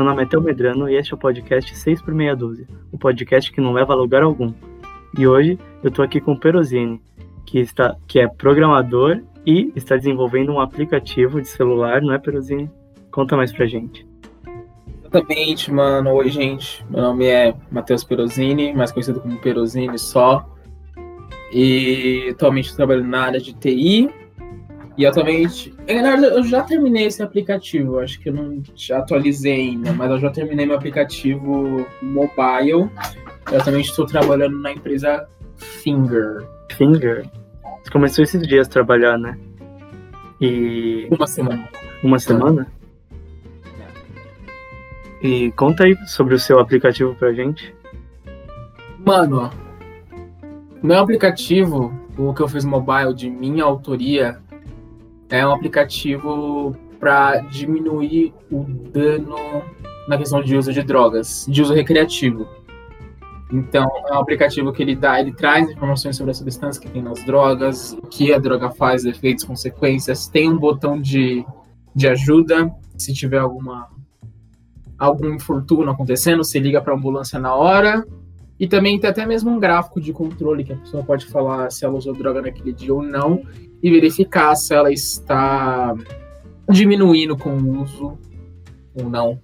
Meu 0.00 0.08
nome 0.08 0.22
é 0.22 0.26
Théo 0.26 0.40
Medrano 0.40 0.88
e 0.88 0.96
este 0.96 1.12
é 1.12 1.14
o 1.14 1.18
podcast 1.18 1.76
6 1.76 2.00
por 2.00 2.14
meia 2.14 2.34
dúzia, 2.34 2.66
o 2.90 2.96
podcast 2.96 3.52
que 3.52 3.60
não 3.60 3.70
leva 3.70 3.92
a 3.92 3.96
lugar 3.96 4.22
algum. 4.22 4.50
E 5.18 5.26
hoje 5.26 5.58
eu 5.84 5.90
tô 5.90 6.00
aqui 6.00 6.22
com 6.22 6.32
o 6.32 6.40
Perosini, 6.40 6.98
que, 7.44 7.58
está, 7.58 7.94
que 8.08 8.18
é 8.18 8.26
programador 8.26 9.20
e 9.44 9.70
está 9.76 9.98
desenvolvendo 9.98 10.52
um 10.52 10.58
aplicativo 10.58 11.38
de 11.38 11.48
celular, 11.48 12.00
não 12.00 12.14
é, 12.14 12.18
Perosini? 12.18 12.70
Conta 13.10 13.36
mais 13.36 13.52
pra 13.52 13.66
gente. 13.66 14.08
Exatamente, 15.04 15.70
mano. 15.70 16.14
Oi, 16.14 16.30
gente. 16.30 16.82
Meu 16.88 17.02
nome 17.02 17.26
é 17.26 17.54
Matheus 17.70 18.02
Perosini, 18.02 18.72
mais 18.72 18.90
conhecido 18.90 19.20
como 19.20 19.38
Perosini 19.38 19.98
só. 19.98 20.48
E 21.52 22.30
atualmente 22.30 22.70
estou 22.70 22.86
trabalhando 22.86 23.10
na 23.10 23.20
área 23.20 23.38
de 23.38 23.52
TI. 23.52 24.08
E 24.96 25.06
atualmente. 25.06 25.74
Na 25.88 26.16
verdade, 26.16 26.34
eu 26.36 26.42
já 26.42 26.62
terminei 26.62 27.06
esse 27.06 27.22
aplicativo. 27.22 28.00
Acho 28.00 28.20
que 28.20 28.28
eu 28.28 28.34
não 28.34 28.62
atualizei 28.92 29.52
ainda, 29.52 29.92
mas 29.92 30.10
eu 30.10 30.18
já 30.18 30.30
terminei 30.30 30.66
meu 30.66 30.76
aplicativo 30.76 31.86
mobile. 32.02 32.90
Eu 33.50 33.58
atualmente 33.58 33.90
estou 33.90 34.06
trabalhando 34.06 34.58
na 34.58 34.72
empresa 34.72 35.26
Finger. 35.56 36.46
Finger? 36.76 37.28
Você 37.82 37.90
começou 37.90 38.24
esses 38.24 38.46
dias 38.46 38.66
a 38.66 38.70
trabalhar, 38.70 39.18
né? 39.18 39.38
E. 40.40 41.08
Uma 41.10 41.26
semana. 41.26 41.68
Uma 42.02 42.18
semana? 42.18 42.66
E 45.22 45.52
conta 45.52 45.84
aí 45.84 45.94
sobre 46.06 46.34
o 46.34 46.38
seu 46.38 46.58
aplicativo 46.58 47.14
pra 47.14 47.32
gente. 47.32 47.74
Mano, 49.04 49.50
meu 50.82 50.98
aplicativo, 50.98 51.92
o 52.16 52.32
que 52.32 52.40
eu 52.40 52.48
fiz 52.48 52.64
mobile 52.64 53.14
de 53.14 53.28
minha 53.28 53.64
autoria, 53.64 54.38
é 55.30 55.46
um 55.46 55.52
aplicativo 55.52 56.76
para 56.98 57.38
diminuir 57.40 58.34
o 58.50 58.64
dano 58.64 59.36
na 60.08 60.18
questão 60.18 60.42
de 60.42 60.56
uso 60.56 60.72
de 60.72 60.82
drogas, 60.82 61.46
de 61.48 61.62
uso 61.62 61.72
recreativo. 61.72 62.46
Então, 63.52 63.90
é 64.08 64.14
um 64.14 64.18
aplicativo 64.18 64.72
que 64.72 64.82
ele 64.82 64.94
dá, 64.94 65.20
ele 65.20 65.32
traz 65.32 65.68
informações 65.68 66.16
sobre 66.16 66.30
a 66.30 66.34
substância 66.34 66.80
que 66.80 66.88
tem 66.88 67.02
nas 67.02 67.24
drogas, 67.24 67.92
o 67.92 68.02
que 68.02 68.32
a 68.32 68.38
droga 68.38 68.70
faz, 68.70 69.04
efeitos, 69.04 69.44
consequências. 69.44 70.28
Tem 70.28 70.48
um 70.48 70.56
botão 70.56 71.00
de, 71.00 71.44
de 71.94 72.08
ajuda, 72.08 72.70
se 72.96 73.12
tiver 73.12 73.38
alguma 73.38 73.88
algum 74.98 75.32
infortúnio 75.32 75.88
acontecendo, 75.88 76.44
se 76.44 76.58
liga 76.60 76.80
para 76.82 76.92
a 76.92 76.96
ambulância 76.96 77.38
na 77.38 77.54
hora. 77.54 78.06
E 78.60 78.68
também 78.68 79.00
tem 79.00 79.08
até 79.08 79.24
mesmo 79.24 79.50
um 79.50 79.58
gráfico 79.58 79.98
de 79.98 80.12
controle 80.12 80.62
que 80.62 80.74
a 80.74 80.76
pessoa 80.76 81.02
pode 81.02 81.24
falar 81.24 81.70
se 81.72 81.82
ela 81.82 81.96
usou 81.96 82.12
droga 82.12 82.42
naquele 82.42 82.74
dia 82.74 82.92
ou 82.92 83.02
não 83.02 83.42
e 83.82 83.90
verificar 83.90 84.54
se 84.54 84.74
ela 84.74 84.92
está 84.92 85.94
diminuindo 86.68 87.38
com 87.38 87.56
o 87.56 87.80
uso 87.80 88.18
ou 88.94 89.08
não. 89.08 89.40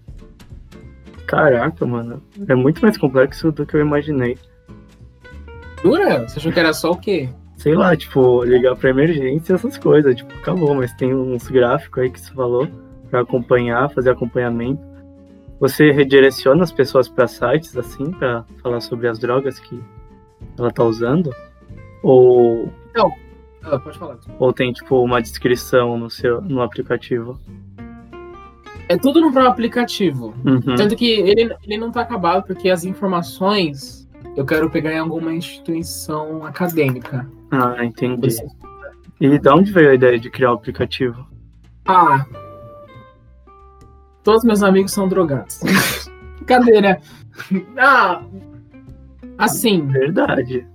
Caraca, 1.26 1.86
mano. 1.86 2.22
É 2.46 2.54
muito 2.54 2.82
mais 2.82 2.98
complexo 2.98 3.50
do 3.50 3.64
que 3.64 3.74
eu 3.74 3.80
imaginei. 3.80 4.36
Dura? 5.82 6.28
Você 6.28 6.38
achou 6.38 6.52
que 6.52 6.60
era 6.60 6.74
só 6.74 6.90
o 6.90 6.98
quê? 6.98 7.30
Sei 7.56 7.74
lá, 7.74 7.96
tipo, 7.96 8.44
ligar 8.44 8.76
pra 8.76 8.90
emergência 8.90 9.54
essas 9.54 9.78
coisas. 9.78 10.14
Tipo, 10.14 10.32
acabou, 10.34 10.74
mas 10.74 10.92
tem 10.92 11.14
uns 11.14 11.48
gráficos 11.48 12.02
aí 12.02 12.10
que 12.10 12.20
você 12.20 12.34
falou 12.34 12.68
pra 13.08 13.22
acompanhar, 13.22 13.90
fazer 13.90 14.10
acompanhamento. 14.10 14.95
Você 15.58 15.90
redireciona 15.90 16.62
as 16.62 16.72
pessoas 16.72 17.08
para 17.08 17.26
sites 17.26 17.76
assim, 17.76 18.10
para 18.10 18.44
falar 18.62 18.80
sobre 18.80 19.08
as 19.08 19.18
drogas 19.18 19.58
que 19.58 19.80
ela 20.58 20.70
tá 20.70 20.84
usando? 20.84 21.34
Ou. 22.02 22.70
Não, 22.94 23.12
ah, 23.62 23.78
pode 23.78 23.98
falar. 23.98 24.18
Ou 24.38 24.52
tem, 24.52 24.72
tipo, 24.72 25.02
uma 25.02 25.20
descrição 25.20 25.98
no 25.98 26.10
seu 26.10 26.40
no 26.40 26.62
aplicativo? 26.62 27.38
É 28.88 28.96
tudo 28.96 29.20
no 29.20 29.32
próprio 29.32 29.50
aplicativo. 29.50 30.34
Uhum. 30.44 30.76
Tanto 30.76 30.94
que 30.94 31.10
ele, 31.10 31.54
ele 31.64 31.76
não 31.76 31.90
tá 31.90 32.02
acabado 32.02 32.46
porque 32.46 32.70
as 32.70 32.84
informações 32.84 34.06
eu 34.36 34.44
quero 34.44 34.70
pegar 34.70 34.92
em 34.92 34.98
alguma 34.98 35.32
instituição 35.32 36.44
acadêmica. 36.44 37.28
Ah, 37.50 37.84
entendi. 37.84 38.36
E 39.20 39.38
de 39.38 39.48
onde 39.48 39.72
veio 39.72 39.90
a 39.90 39.94
ideia 39.94 40.18
de 40.18 40.30
criar 40.30 40.52
o 40.52 40.54
aplicativo? 40.54 41.26
Ah, 41.86 42.24
todos 44.26 44.42
meus 44.42 44.60
amigos 44.64 44.90
são 44.90 45.06
drogados. 45.06 45.60
Cadeira. 46.46 47.00
Ah, 47.78 48.24
assim. 49.38 49.86
Verdade. 49.86 50.66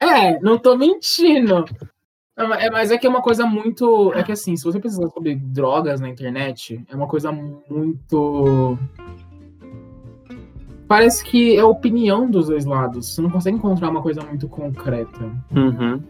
É, 0.00 0.40
não 0.40 0.58
tô 0.58 0.74
mentindo. 0.74 1.66
É, 2.36 2.70
mas 2.70 2.90
é 2.90 2.96
que 2.96 3.06
é 3.06 3.10
uma 3.10 3.20
coisa 3.20 3.44
muito. 3.44 4.10
É 4.14 4.22
que 4.22 4.32
assim, 4.32 4.56
se 4.56 4.64
você 4.64 4.80
precisar 4.80 5.06
sobre 5.10 5.34
drogas 5.34 6.00
na 6.00 6.08
internet, 6.08 6.82
é 6.88 6.96
uma 6.96 7.06
coisa 7.06 7.30
muito. 7.30 8.78
Parece 10.88 11.22
que 11.24 11.56
é 11.56 11.60
a 11.60 11.66
opinião 11.66 12.30
dos 12.30 12.46
dois 12.46 12.64
lados. 12.64 13.14
Você 13.14 13.20
não 13.20 13.30
consegue 13.30 13.58
encontrar 13.58 13.90
uma 13.90 14.02
coisa 14.02 14.22
muito 14.22 14.48
concreta. 14.48 15.24
Uhum. 15.54 16.02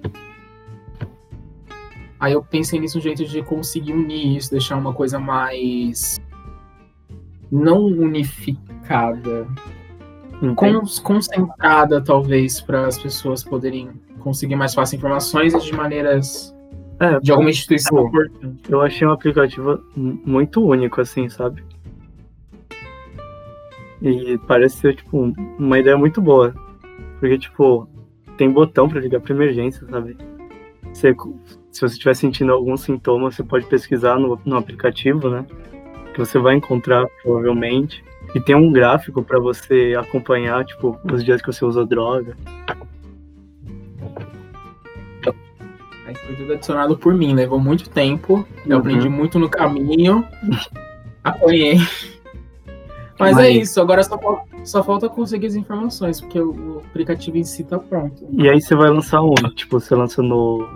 Aí 2.25 2.33
eu 2.33 2.43
pensei 2.43 2.81
nisso 2.81 2.97
um 2.97 3.03
jeito 3.03 3.23
de 3.27 3.43
conseguir 3.43 3.93
unir 3.93 4.39
isso, 4.39 4.51
deixar 4.51 4.77
uma 4.77 4.95
coisa 4.95 5.19
mais. 5.19 6.19
não 7.53 7.85
unificada. 7.85 9.47
Con 10.57 10.81
concentrada, 11.03 12.03
talvez, 12.03 12.63
para 12.63 12.87
as 12.87 12.97
pessoas 12.99 13.45
poderem 13.45 13.91
conseguir 14.21 14.57
mais 14.57 14.73
fácil 14.73 14.97
informações 14.97 15.53
de 15.63 15.75
maneiras. 15.75 16.57
É, 16.99 17.21
de 17.21 17.31
alguma 17.31 17.51
instituição 17.51 18.11
Eu 18.71 18.81
achei 18.81 19.07
um 19.07 19.11
aplicativo 19.11 19.85
muito 19.95 20.65
único, 20.65 21.03
assim, 21.03 21.29
sabe? 21.29 21.63
E 24.01 24.39
parece 24.47 24.79
ser, 24.79 24.97
tipo, 24.97 25.31
uma 25.59 25.79
ideia 25.79 25.99
muito 25.99 26.23
boa. 26.23 26.55
Porque, 27.21 27.37
tipo, 27.37 27.87
tem 28.39 28.51
botão 28.51 28.89
para 28.89 29.01
ligar 29.01 29.21
pra 29.21 29.35
emergência, 29.35 29.87
sabe? 29.91 30.17
Você, 30.91 31.15
se 31.75 31.81
você 31.81 31.95
estiver 31.95 32.15
sentindo 32.15 32.53
algum 32.53 32.77
sintoma, 32.77 33.33
você 33.33 33.43
pode 33.43 33.67
pesquisar 33.67 34.17
no, 34.17 34.39
no 34.45 34.57
aplicativo, 34.57 35.29
né? 35.29 35.45
Que 36.15 36.21
você 36.21 36.39
vai 36.39 36.55
encontrar, 36.55 37.05
provavelmente. 37.21 38.05
E 38.33 38.41
tem 38.41 38.55
um 38.55 38.71
gráfico 38.71 39.25
para 39.25 39.41
você 39.41 39.93
acompanhar, 39.99 40.65
tipo, 40.65 40.97
os 41.13 41.25
dias 41.25 41.43
que 41.43 41.49
você 41.49 41.65
usa 41.65 41.85
droga. 41.85 42.37
Aí 46.07 46.15
foi 46.15 46.37
tudo 46.37 46.53
adicionado 46.53 46.97
por 46.97 47.13
mim, 47.13 47.35
levou 47.35 47.59
muito 47.59 47.91
tempo. 47.91 48.47
Eu 48.65 48.77
uhum. 48.77 48.79
aprendi 48.79 49.09
muito 49.09 49.37
no 49.41 49.49
caminho. 49.49 50.25
Apanhei. 51.25 51.79
Mas, 53.19 53.35
Mas, 53.35 53.39
é 53.39 53.51
isso, 53.51 53.81
agora 53.81 54.05
só, 54.05 54.17
só 54.63 54.85
falta 54.85 55.09
conseguir 55.09 55.49
as 55.49 55.57
informações, 55.57 56.21
porque 56.21 56.39
o 56.39 56.83
aplicativo 56.87 57.37
em 57.37 57.45
si 57.45 57.65
tá 57.65 57.81
pronto. 57.81 58.29
E 58.31 58.49
aí 58.49 58.61
você 58.61 58.77
vai 58.77 58.91
lançar 58.91 59.23
onde? 59.23 59.53
Tipo, 59.57 59.81
você 59.81 59.97
lança 59.97 60.23
no. 60.23 60.69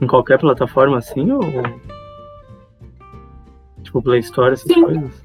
Em 0.00 0.06
qualquer 0.06 0.38
plataforma 0.38 0.98
assim 0.98 1.30
ou. 1.30 1.42
Tipo 3.82 4.02
Play 4.02 4.20
Store, 4.20 4.52
essas 4.52 4.72
Sim. 4.72 4.82
coisas? 4.82 5.24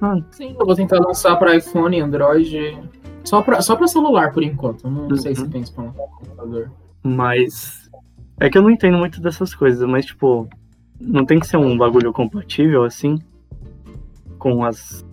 Ah. 0.00 0.18
Sim, 0.30 0.56
eu 0.58 0.66
vou 0.66 0.74
tentar 0.74 0.98
lançar 0.98 1.36
para 1.36 1.56
iPhone, 1.56 2.00
Android. 2.00 2.76
Só 3.24 3.40
para 3.40 3.62
só 3.62 3.76
pra 3.76 3.86
celular 3.86 4.32
por 4.32 4.42
enquanto. 4.42 4.88
Não 4.88 5.02
uhum. 5.02 5.16
sei 5.16 5.34
se 5.34 5.48
pensa 5.48 5.72
para 5.72 5.84
computador. 5.84 6.72
Mas. 7.02 7.88
É 8.40 8.50
que 8.50 8.58
eu 8.58 8.62
não 8.62 8.70
entendo 8.70 8.98
muito 8.98 9.20
dessas 9.20 9.54
coisas, 9.54 9.88
mas 9.88 10.06
tipo. 10.06 10.48
Não 11.00 11.24
tem 11.24 11.40
que 11.40 11.46
ser 11.46 11.56
um 11.56 11.76
bagulho 11.76 12.12
compatível 12.12 12.84
assim? 12.84 13.18
Com 14.38 14.64
as 14.64 15.04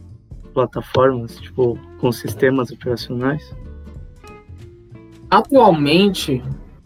plataformas, 0.54 1.36
tipo, 1.40 1.78
com 2.00 2.12
sistemas 2.12 2.72
operacionais? 2.72 3.56
Atualmente, 5.30 6.44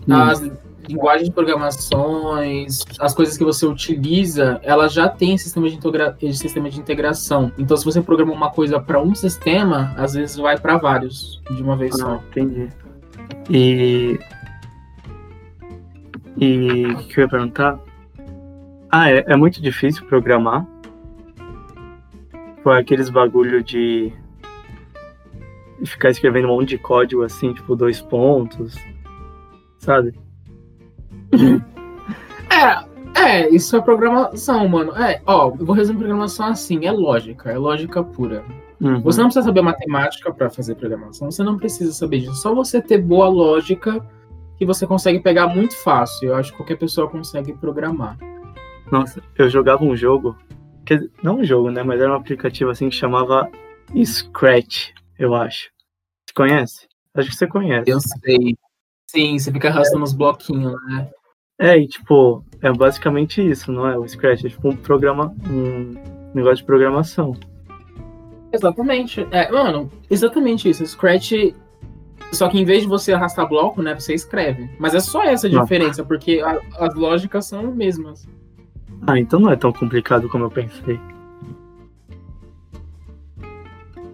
hum. 0.08 0.14
as 0.14 0.42
linguagem 0.88 1.26
de 1.26 1.32
programações, 1.32 2.84
as 3.00 3.14
coisas 3.14 3.38
que 3.38 3.44
você 3.44 3.66
utiliza, 3.66 4.60
ela 4.64 4.88
já 4.88 5.08
tem 5.10 5.38
sistema 5.38 5.70
de, 5.70 5.76
integra 5.76 6.18
sistema 6.34 6.70
de 6.70 6.80
integração. 6.80 7.52
Então, 7.58 7.76
se 7.78 7.86
você 7.86 8.02
programa 8.02 8.34
uma 8.34 8.52
coisa 8.52 8.80
para 8.80 9.02
um 9.02 9.14
sistema, 9.16 9.94
às 9.98 10.14
vezes 10.14 10.36
vai 10.36 10.58
para 10.58 10.78
vários 10.78 11.42
de 11.52 11.62
uma 11.62 11.76
vez 11.76 11.94
ah, 11.96 11.98
só. 11.98 12.16
Entendi. 12.32 12.70
E. 13.50 14.20
E 16.36 16.86
o 16.88 16.98
que 16.98 17.20
eu 17.20 17.24
ia 17.24 17.30
perguntar? 17.30 17.80
Ah, 18.92 19.10
é, 19.10 19.24
é 19.28 19.36
muito 19.36 19.62
difícil 19.62 20.06
programar. 20.06 20.66
Foi 22.64 22.80
aqueles 22.80 23.10
bagulho 23.10 23.64
de 23.64 24.12
ficar 25.86 26.10
escrevendo 26.10 26.48
um 26.48 26.56
monte 26.56 26.70
de 26.70 26.78
código 26.78 27.24
assim, 27.24 27.54
tipo 27.54 27.76
dois 27.76 28.02
pontos, 28.02 28.76
sabe? 29.80 30.14
É, 32.50 32.86
é, 33.20 33.50
isso 33.50 33.76
é 33.76 33.82
programação, 33.82 34.68
mano. 34.68 34.96
É, 34.96 35.22
ó, 35.26 35.50
eu 35.60 35.66
vou 35.66 35.76
resumir 35.76 36.00
programação 36.00 36.48
assim, 36.48 36.86
é 36.86 36.92
lógica, 36.92 37.52
é 37.52 37.58
lógica 37.58 38.04
pura. 38.04 38.44
Uhum. 38.80 39.02
Você 39.02 39.20
não 39.20 39.28
precisa 39.28 39.46
saber 39.46 39.62
matemática 39.62 40.32
para 40.32 40.50
fazer 40.50 40.76
programação, 40.76 41.32
você 41.32 41.44
não 41.44 41.58
precisa 41.58 41.92
saber 41.94 42.20
disso. 42.20 42.36
Só 42.36 42.54
você 42.54 42.82
ter 42.82 43.00
boa 43.00 43.28
lógica 43.28 44.06
que 44.58 44.66
você 44.66 44.86
consegue 44.86 45.20
pegar 45.20 45.48
muito 45.48 45.76
fácil. 45.78 46.30
Eu 46.30 46.36
acho 46.36 46.52
que 46.52 46.58
qualquer 46.58 46.78
pessoa 46.78 47.10
consegue 47.10 47.54
programar. 47.54 48.18
Nossa, 48.92 49.22
eu 49.38 49.50
jogava 49.50 49.84
um 49.84 49.96
jogo 49.96 50.36
não 51.22 51.38
um 51.40 51.44
jogo, 51.44 51.72
né? 51.72 51.84
Mas 51.84 52.02
era 52.02 52.12
um 52.12 52.16
aplicativo 52.16 52.70
assim 52.70 52.90
que 52.90 52.96
chamava 52.96 53.50
Scratch, 54.04 54.90
eu 55.18 55.34
acho. 55.34 55.70
Você 56.26 56.34
conhece? 56.36 56.88
Acho 57.14 57.30
que 57.30 57.36
você 57.36 57.48
conhece. 57.48 57.90
Eu 57.90 58.00
sei. 58.00 58.58
Sim, 59.08 59.38
você 59.38 59.52
fica 59.52 59.70
arrastando 59.70 60.04
os 60.04 60.14
bloquinhos, 60.14 60.74
né? 60.88 61.10
É, 61.60 61.78
e 61.78 61.88
tipo, 61.88 62.44
é 62.62 62.72
basicamente 62.72 63.42
isso, 63.48 63.72
não 63.72 63.88
é? 63.88 63.98
O 63.98 64.08
Scratch 64.08 64.44
é 64.46 64.50
tipo 64.50 64.70
um 64.70 64.76
programa, 64.76 65.34
um 65.50 65.94
negócio 66.34 66.58
de 66.58 66.64
programação. 66.66 67.36
Exatamente. 68.52 69.26
É, 69.32 69.52
mano, 69.52 69.90
exatamente 70.10 70.70
isso. 70.70 70.86
Scratch. 70.86 71.32
Só 72.32 72.48
que 72.50 72.60
em 72.60 72.66
vez 72.66 72.82
de 72.82 72.88
você 72.88 73.14
arrastar 73.14 73.48
bloco, 73.48 73.82
né, 73.84 73.94
você 73.94 74.14
escreve. 74.14 74.68
Mas 74.80 74.96
é 74.96 75.00
só 75.00 75.24
essa 75.24 75.48
a 75.48 75.50
Não. 75.52 75.62
diferença, 75.62 76.04
porque 76.04 76.40
a- 76.44 76.60
as 76.80 76.96
lógicas 76.96 77.46
são 77.48 77.68
as 77.68 77.76
mesmas. 77.76 78.28
Ah, 79.06 79.20
então 79.20 79.40
não 79.40 79.52
é 79.52 79.56
tão 79.56 79.72
complicado 79.72 80.28
como 80.30 80.46
eu 80.46 80.50
pensei. 80.52 81.00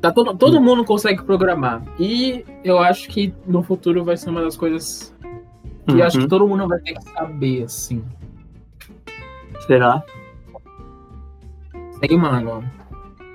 Tá 0.02 0.12
todo, 0.12 0.36
todo 0.38 0.62
mundo 0.62 0.84
consegue 0.86 1.24
programar. 1.24 1.82
E 2.00 2.44
eu 2.64 2.80
acho 2.80 3.08
que 3.10 3.34
no 3.46 3.62
futuro 3.62 4.04
vai 4.04 4.16
ser 4.18 4.30
uma 4.30 4.42
das 4.42 4.56
coisas 4.58 5.14
que 5.96 6.00
eu 6.02 6.06
acho 6.06 6.18
que 6.18 6.24
Uhum. 6.24 6.30
todo 6.30 6.48
mundo 6.48 6.68
vai 6.68 6.80
ter 6.80 6.94
que 6.94 7.04
saber, 7.12 7.64
assim. 7.64 8.04
Será? 9.68 10.04
Sei, 12.00 12.18
mano. 12.18 12.64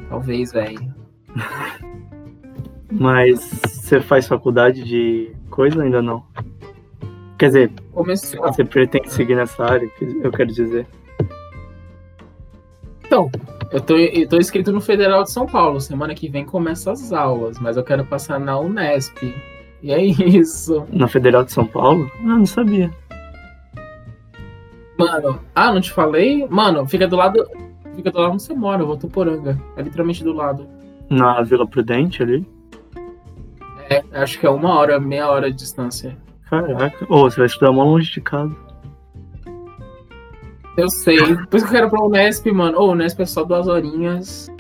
Talvez, 0.09 0.53
velho. 0.53 0.95
Mas 2.91 3.41
você 3.41 4.01
faz 4.01 4.27
faculdade 4.29 4.85
de 4.85 5.35
coisa 5.51 5.83
ainda 5.83 6.01
não? 6.01 6.25
Quer 7.39 7.47
dizer, 7.47 7.73
Começou. 7.93 8.41
você 8.43 8.65
pretende 8.65 9.13
seguir 9.13 9.35
nessa 9.35 9.65
área, 9.65 9.91
eu 10.23 10.31
quero 10.31 10.53
dizer. 10.53 10.87
Então, 13.05 13.31
eu 13.73 13.81
tô, 13.81 13.97
eu 13.97 14.29
tô 14.29 14.37
inscrito 14.39 14.73
no 14.73 14.81
Federal 14.81 15.25
de 15.25 15.33
São 15.33 15.47
Paulo. 15.47 15.81
Semana 15.81 16.15
que 16.15 16.29
vem 16.29 16.45
começa 16.45 16.93
as 16.93 17.13
aulas, 17.13 17.59
mas 17.59 17.77
eu 17.77 17.83
quero 17.85 18.05
passar 18.07 18.39
na 18.39 18.59
Unesp. 18.59 19.35
E 19.85 19.93
é 19.93 20.03
isso. 20.03 20.87
Na 20.91 21.07
Federal 21.07 21.45
de 21.45 21.53
São 21.53 21.67
Paulo? 21.67 22.11
Ah, 22.21 22.39
não 22.39 22.47
sabia. 22.47 22.91
Mano, 24.99 25.39
ah, 25.55 25.75
não 25.75 25.81
te 25.83 25.93
falei? 25.93 26.49
Mano, 26.49 26.89
fica 26.89 27.07
do 27.07 27.17
lado. 27.17 27.47
Fica 27.95 28.11
do 28.11 28.19
lado 28.19 28.33
onde 28.33 28.43
você 28.43 28.55
mora, 28.55 28.83
Votuporanga. 28.83 29.61
É 29.77 29.83
literalmente 29.83 30.25
do 30.25 30.33
lado. 30.33 30.67
Na 31.11 31.43
Vila 31.43 31.67
Prudente 31.67 32.23
ali? 32.23 32.49
É, 33.91 34.03
acho 34.15 34.41
que 34.41 34.47
é 34.47 34.51
uma 34.51 34.75
hora, 34.75 34.99
meia 34.99 35.29
hora 35.29 35.51
de 35.51 35.59
distância. 35.59 36.17
Caraca. 36.49 37.05
Ô, 37.11 37.25
você 37.25 37.37
vai 37.37 37.47
estudar 37.47 37.71
mó 37.71 37.85
longe 37.85 38.11
de 38.11 38.23
casa. 38.23 38.57
Eu 40.79 40.89
sei. 40.89 41.19
Por 41.19 41.59
isso 41.59 41.67
que 41.67 41.75
eu 41.75 41.79
quero 41.79 41.91
pra 41.91 42.03
Unesp, 42.03 42.51
mano. 42.51 42.79
Ô, 42.79 42.93
Unesp 42.93 43.21
é 43.21 43.27
só 43.27 43.45
duas 43.45 43.69
horinhas. 43.69 44.51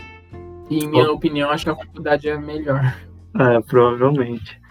E, 0.69 0.85
em 0.85 0.88
minha 0.88 1.11
opinião, 1.11 1.49
acho 1.49 1.65
que 1.65 1.70
a 1.70 1.77
faculdade 1.77 2.29
é 2.29 2.37
melhor. 2.37 2.94
É, 3.38 3.61
provavelmente. 3.62 4.62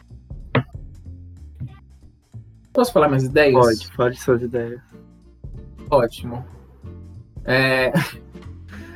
Posso 2.73 2.91
falar 2.91 3.07
minhas 3.07 3.23
ideias? 3.23 3.53
Pode, 3.53 3.87
fale 3.95 4.15
suas 4.15 4.41
ideias. 4.41 4.81
Ótimo. 5.89 6.43
É... 7.45 7.91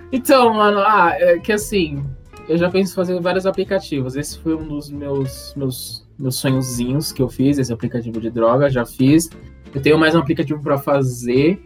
Então, 0.10 0.54
mano, 0.54 0.80
ah, 0.80 1.12
é 1.20 1.38
que 1.38 1.52
assim, 1.52 2.02
eu 2.48 2.58
já 2.58 2.70
penso 2.70 2.94
em 2.94 2.96
fazer 2.96 3.20
vários 3.20 3.46
aplicativos. 3.46 4.16
Esse 4.16 4.40
foi 4.40 4.56
um 4.56 4.66
dos 4.66 4.90
meus, 4.90 5.54
meus, 5.54 6.08
meus 6.18 6.38
sonhozinhos 6.38 7.12
que 7.12 7.22
eu 7.22 7.28
fiz, 7.28 7.58
esse 7.58 7.74
aplicativo 7.74 8.22
de 8.22 8.30
droga, 8.30 8.70
já 8.70 8.86
fiz. 8.86 9.30
Eu 9.76 9.82
tenho 9.82 9.98
mais 9.98 10.16
um 10.16 10.20
aplicativo 10.20 10.62
para 10.64 10.78
fazer, 10.78 11.62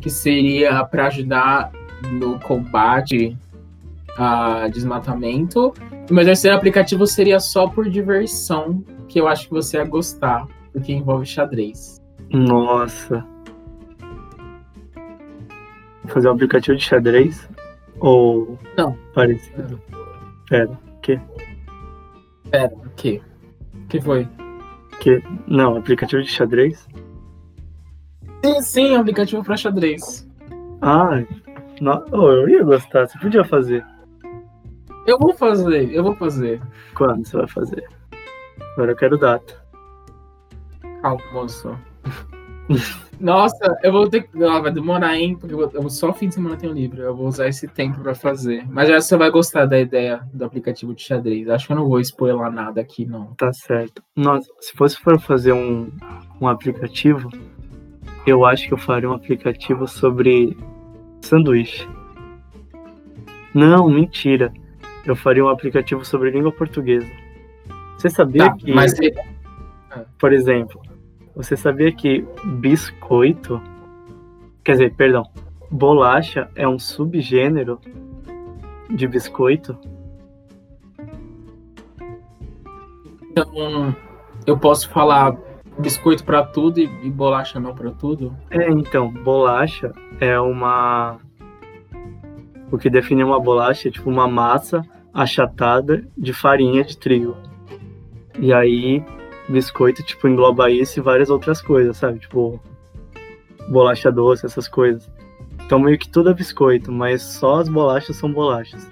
que 0.00 0.08
seria 0.08 0.84
para 0.84 1.08
ajudar 1.08 1.72
no 2.12 2.38
combate 2.38 3.36
a 4.16 4.68
desmatamento. 4.68 5.74
E 6.08 6.12
meu 6.12 6.24
terceiro 6.24 6.56
aplicativo 6.56 7.06
seria 7.08 7.40
só 7.40 7.66
por 7.66 7.90
diversão, 7.90 8.84
que 9.08 9.20
eu 9.20 9.26
acho 9.26 9.48
que 9.48 9.52
você 9.52 9.78
ia 9.78 9.84
gostar, 9.84 10.46
porque 10.74 10.92
envolve 10.92 11.24
xadrez. 11.24 12.02
Nossa. 12.30 13.24
Fazer 16.08 16.28
um 16.28 16.32
aplicativo 16.32 16.76
de 16.76 16.84
xadrez? 16.84 17.48
Ou. 18.00 18.58
Não. 18.76 18.98
Parecido? 19.14 19.80
Pera. 20.48 20.78
Pera, 22.50 22.74
o 22.74 22.90
quê? 22.96 23.22
O 23.72 23.86
que 23.88 24.00
foi? 24.00 24.28
Não, 25.46 25.76
aplicativo 25.76 26.22
de 26.22 26.28
xadrez? 26.28 26.88
Sim, 28.44 28.60
sim, 28.62 28.96
aplicativo 28.96 29.44
para 29.44 29.56
xadrez. 29.56 30.28
Ah, 30.82 31.22
no... 31.80 32.04
oh, 32.12 32.30
eu 32.32 32.48
ia 32.48 32.64
gostar. 32.64 33.06
Você 33.06 33.18
podia 33.18 33.44
fazer. 33.44 33.84
Eu 35.06 35.18
vou 35.18 35.34
fazer, 35.34 35.92
eu 35.92 36.02
vou 36.02 36.16
fazer. 36.16 36.60
Quando 36.94 37.26
você 37.26 37.36
vai 37.36 37.48
fazer? 37.48 37.84
Agora 38.72 38.92
eu 38.92 38.96
quero 38.96 39.18
data. 39.18 39.63
Nossa, 43.20 43.78
eu 43.82 43.92
vou 43.92 44.08
ter 44.08 44.22
que. 44.22 44.42
Ah, 44.42 44.60
vai 44.60 44.72
demorar, 44.72 45.16
hein? 45.16 45.36
Porque 45.36 45.54
eu, 45.54 45.70
eu 45.70 45.90
só 45.90 46.12
fim 46.12 46.28
de 46.28 46.34
semana 46.34 46.56
tenho 46.56 46.72
livre. 46.72 47.00
Eu 47.00 47.14
vou 47.14 47.28
usar 47.28 47.48
esse 47.48 47.68
tempo 47.68 48.00
pra 48.00 48.14
fazer. 48.14 48.66
Mas 48.68 48.88
acho 48.88 48.98
que 49.00 49.04
você 49.04 49.16
vai 49.16 49.30
gostar 49.30 49.66
da 49.66 49.78
ideia 49.78 50.20
do 50.32 50.44
aplicativo 50.44 50.94
de 50.94 51.02
xadrez. 51.02 51.48
Acho 51.48 51.66
que 51.66 51.72
eu 51.72 51.76
não 51.76 51.88
vou 51.88 52.00
spoiler 52.00 52.50
nada 52.50 52.80
aqui, 52.80 53.04
não. 53.06 53.26
Tá 53.34 53.52
certo. 53.52 54.02
Nossa, 54.16 54.50
se 54.60 54.72
fosse 54.72 54.96
for 54.96 55.20
fazer 55.20 55.52
um, 55.52 55.90
um 56.40 56.48
aplicativo, 56.48 57.30
eu 58.26 58.44
acho 58.44 58.66
que 58.66 58.74
eu 58.74 58.78
faria 58.78 59.08
um 59.08 59.14
aplicativo 59.14 59.86
sobre 59.86 60.56
sanduíche. 61.20 61.88
Não, 63.54 63.88
mentira. 63.88 64.52
Eu 65.06 65.14
faria 65.14 65.44
um 65.44 65.48
aplicativo 65.48 66.04
sobre 66.04 66.30
língua 66.30 66.50
portuguesa. 66.50 67.06
Você 67.96 68.10
sabia 68.10 68.46
Tá, 68.46 68.56
que, 68.56 68.72
mas 68.72 68.94
por 70.18 70.32
exemplo, 70.32 70.80
você 71.34 71.56
sabia 71.56 71.92
que 71.92 72.24
biscoito, 72.44 73.60
quer 74.62 74.72
dizer, 74.72 74.94
perdão, 74.94 75.24
bolacha 75.70 76.48
é 76.54 76.66
um 76.66 76.78
subgênero 76.78 77.80
de 78.90 79.06
biscoito? 79.06 79.78
então 83.34 83.94
eu 84.46 84.56
posso 84.56 84.88
falar 84.90 85.36
biscoito 85.78 86.24
pra 86.24 86.44
tudo 86.44 86.78
e, 86.78 86.84
e 87.02 87.10
bolacha 87.10 87.58
não 87.58 87.74
pra 87.74 87.90
tudo? 87.90 88.36
É, 88.50 88.70
então, 88.70 89.10
bolacha 89.10 89.90
é 90.20 90.38
uma. 90.38 91.18
O 92.70 92.78
que 92.78 92.88
define 92.88 93.24
uma 93.24 93.40
bolacha 93.40 93.88
é 93.88 93.90
tipo 93.90 94.08
uma 94.08 94.28
massa 94.28 94.82
achatada 95.12 96.06
de 96.16 96.32
farinha 96.32 96.84
de 96.84 96.96
trigo. 96.96 97.36
E 98.38 98.52
aí, 98.52 99.04
biscoito, 99.48 100.02
tipo, 100.02 100.26
engloba 100.28 100.70
isso 100.70 100.98
e 100.98 101.02
várias 101.02 101.30
outras 101.30 101.60
coisas, 101.60 101.96
sabe? 101.96 102.18
Tipo, 102.18 102.60
bolacha 103.68 104.10
doce, 104.10 104.46
essas 104.46 104.68
coisas. 104.68 105.10
Então, 105.64 105.78
meio 105.78 105.98
que 105.98 106.08
tudo 106.08 106.30
é 106.30 106.34
biscoito, 106.34 106.92
mas 106.92 107.22
só 107.22 107.56
as 107.60 107.68
bolachas 107.68 108.16
são 108.16 108.30
bolachas. 108.32 108.86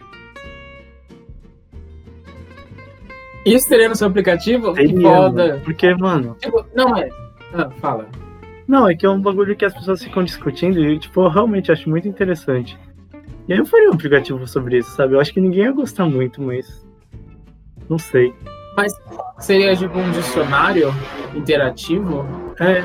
Isso 3.44 3.66
seria 3.68 3.88
no 3.88 3.96
seu 3.96 4.06
aplicativo? 4.06 4.72
Que 4.72 4.86
Seria, 4.88 5.00
foda. 5.08 5.48
mano. 5.48 5.60
Porque, 5.64 5.94
mano, 5.96 6.36
Tipo, 6.40 6.64
não, 6.74 6.88
mas. 6.90 7.12
Ah, 7.54 7.70
fala. 7.80 8.08
Não, 8.68 8.88
é 8.88 8.94
que 8.94 9.04
é 9.04 9.10
um 9.10 9.20
bagulho 9.20 9.56
que 9.56 9.64
as 9.64 9.74
pessoas 9.74 10.02
ficam 10.02 10.22
discutindo 10.22 10.78
e, 10.78 10.98
tipo, 10.98 11.20
eu 11.22 11.28
realmente 11.28 11.72
acho 11.72 11.90
muito 11.90 12.06
interessante. 12.06 12.78
E 13.48 13.52
aí 13.52 13.58
eu 13.58 13.66
faria 13.66 13.90
um 13.90 13.94
aplicativo 13.94 14.46
sobre 14.46 14.78
isso, 14.78 14.90
sabe? 14.92 15.14
Eu 15.14 15.20
acho 15.20 15.32
que 15.34 15.40
ninguém 15.40 15.64
ia 15.64 15.72
gostar 15.72 16.06
muito, 16.06 16.40
mas. 16.40 16.86
Não 17.88 17.98
sei. 17.98 18.32
Seria 19.38 19.76
tipo 19.76 19.98
um 19.98 20.10
dicionário 20.12 20.88
interativo? 21.34 22.24
É. 22.60 22.82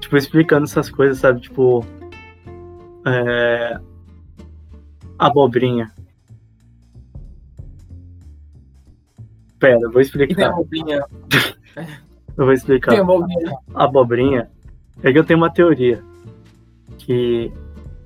Tipo, 0.00 0.16
explicando 0.16 0.64
essas 0.64 0.90
coisas, 0.90 1.18
sabe? 1.18 1.40
Tipo. 1.40 1.84
É. 3.06 3.78
Abobrinha. 5.18 5.92
Pera, 9.58 9.78
eu 9.80 9.90
vou 9.90 10.00
explicar. 10.02 10.50
abobrinha. 10.50 11.04
Eu 12.36 12.44
vou 12.44 12.52
explicar. 12.52 12.90
Tem 12.92 13.00
abobrinha. 13.00 13.52
abobrinha 13.74 14.50
é 15.02 15.12
que 15.12 15.18
eu 15.18 15.24
tenho 15.24 15.38
uma 15.38 15.50
teoria 15.50 16.02
que 16.98 17.50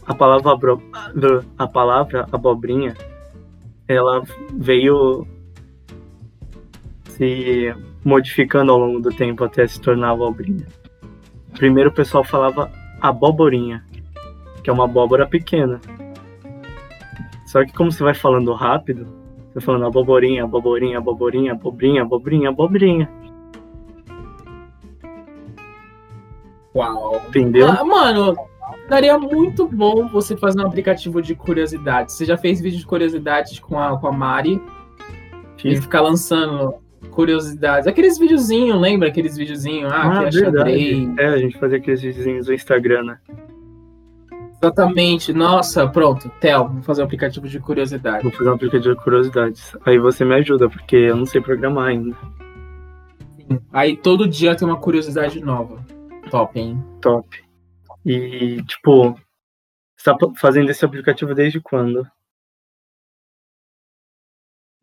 a 0.07 0.15
palavra 0.15 0.53
abro- 0.53 0.83
a 1.59 1.67
palavra 1.67 2.27
abobrinha 2.31 2.95
ela 3.89 4.23
veio 4.55 5.27
se 7.21 7.75
modificando 8.03 8.73
ao 8.73 8.79
longo 8.79 8.99
do 8.99 9.11
tempo 9.11 9.45
até 9.45 9.67
se 9.67 9.79
tornar 9.79 10.13
abobrinha. 10.13 10.67
Primeiro 11.53 11.91
o 11.91 11.93
pessoal 11.93 12.25
falava 12.25 12.73
aboborinha, 12.99 13.85
que 14.65 14.71
é 14.71 14.73
uma 14.73 14.85
abóbora 14.85 15.27
pequena. 15.27 15.79
Só 17.45 17.63
que 17.63 17.75
como 17.75 17.93
você 17.93 18.03
vai 18.03 18.15
falando 18.15 18.51
rápido, 18.55 19.05
você 19.05 19.55
vai 19.57 19.63
falando 19.63 19.85
aboborinha, 19.85 20.45
aboborinha, 20.45 20.97
aboborinha, 20.97 21.53
abobrinha, 21.53 22.03
abobrinha, 22.03 22.49
abobrinha, 22.49 23.11
Uau. 26.75 27.21
entendeu? 27.29 27.69
Ah, 27.69 27.85
mano, 27.85 28.35
daria 28.89 29.19
muito 29.19 29.69
bom 29.69 30.09
você 30.09 30.39
fazer 30.39 30.63
um 30.63 30.67
aplicativo 30.67 31.21
de 31.21 31.35
curiosidades. 31.35 32.15
Você 32.15 32.25
já 32.25 32.39
fez 32.39 32.63
vídeo 32.63 32.79
de 32.79 32.87
curiosidades 32.87 33.59
com 33.59 33.79
a, 33.79 33.99
com 33.99 34.07
a 34.09 34.13
Mari? 34.13 34.63
E 35.59 35.75
Fiz. 35.75 35.81
ficar 35.81 36.01
lançando 36.01 36.77
curiosidades. 37.11 37.87
Aqueles 37.87 38.19
videozinhos, 38.19 38.81
lembra 38.81 39.09
aqueles 39.09 39.37
videozinhos? 39.37 39.93
Ah, 39.93 40.03
Ah, 40.03 40.29
que 40.29 40.39
é 40.39 40.41
verdade. 40.43 40.57
xadrez. 40.59 41.19
É, 41.19 41.27
a 41.27 41.39
gente 41.39 41.59
fazia 41.59 41.79
aqueles 41.79 42.03
videozinhos 42.03 42.47
no 42.49 42.55
Instagram, 42.55 43.03
né? 43.05 43.19
Exatamente. 44.63 45.33
Nossa, 45.33 45.89
pronto. 45.89 46.31
Tel, 46.41 46.69
vou 46.69 46.83
fazer 46.83 47.01
um 47.01 47.07
aplicativo 47.07 47.49
de 47.49 47.59
curiosidade. 47.59 48.23
Vou 48.23 48.33
fazer 48.33 48.51
um 48.51 48.55
aplicativo 48.55 48.95
de 48.95 49.03
curiosidades. 49.03 49.75
Aí 49.87 49.99
você 49.99 50.25
me 50.25 50.35
ajuda, 50.35 50.69
porque 50.69 50.97
eu 50.97 51.17
não 51.17 51.25
sei 51.25 51.41
programar 51.41 51.89
ainda. 51.89 52.15
Aí 53.73 53.97
todo 53.97 54.29
dia 54.29 54.55
tem 54.55 54.69
uma 54.69 54.77
curiosidade 54.77 55.41
nova. 55.43 55.85
Top, 56.31 56.59
hein? 56.61 56.83
Top. 57.01 57.27
E, 58.05 58.63
tipo, 58.65 59.15
você 59.97 60.11
tá 60.15 60.17
fazendo 60.37 60.71
esse 60.71 60.85
aplicativo 60.85 61.35
desde 61.35 61.59
quando? 61.61 62.07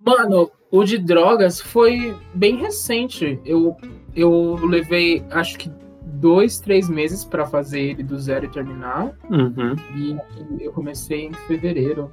Mano, 0.08 0.50
o 0.72 0.84
de 0.84 0.98
drogas 0.98 1.60
foi 1.62 2.16
bem 2.34 2.58
recente. 2.58 3.40
Eu, 3.46 3.76
eu 4.16 4.56
levei, 4.66 5.24
acho 5.32 5.58
que 5.58 5.72
dois, 6.02 6.60
três 6.60 6.90
meses 6.90 7.24
pra 7.26 7.46
fazer 7.46 7.80
ele 7.82 8.04
do 8.04 8.18
zero 8.18 8.46
e 8.46 8.50
terminar. 8.50 9.12
Uhum. 9.30 9.76
E 9.96 10.18
eu 10.64 10.72
comecei 10.72 11.26
em 11.26 11.34
fevereiro. 11.34 12.12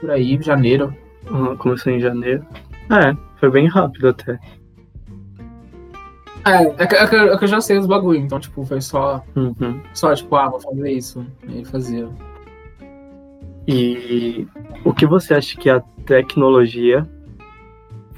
Por 0.00 0.10
aí, 0.10 0.38
janeiro. 0.42 0.94
Uhum, 1.30 1.56
Começou 1.56 1.92
em 1.92 2.00
janeiro. 2.00 2.44
É, 2.90 3.16
foi 3.40 3.50
bem 3.50 3.66
rápido 3.68 4.08
até. 4.08 4.38
É, 6.46 6.82
é 6.82 6.86
que, 6.86 6.94
é 6.94 7.06
que- 7.06 7.16
é 7.16 7.38
que 7.38 7.44
eu 7.44 7.48
já 7.48 7.60
sei 7.60 7.78
os 7.78 7.86
bagulho, 7.86 8.18
então, 8.18 8.38
tipo, 8.38 8.64
foi 8.66 8.80
só, 8.82 9.24
Uhum. 9.34 9.80
só 9.94 10.14
tipo, 10.14 10.36
ah, 10.36 10.50
vou 10.50 10.60
fazer 10.60 10.92
isso. 10.92 11.26
E 11.48 11.58
aí 11.58 11.64
fazia. 11.64 12.06
E 13.66 14.46
o 14.84 14.92
que 14.92 15.06
você 15.06 15.34
acha 15.34 15.58
que 15.58 15.70
a 15.70 15.80
tecnologia, 16.04 17.06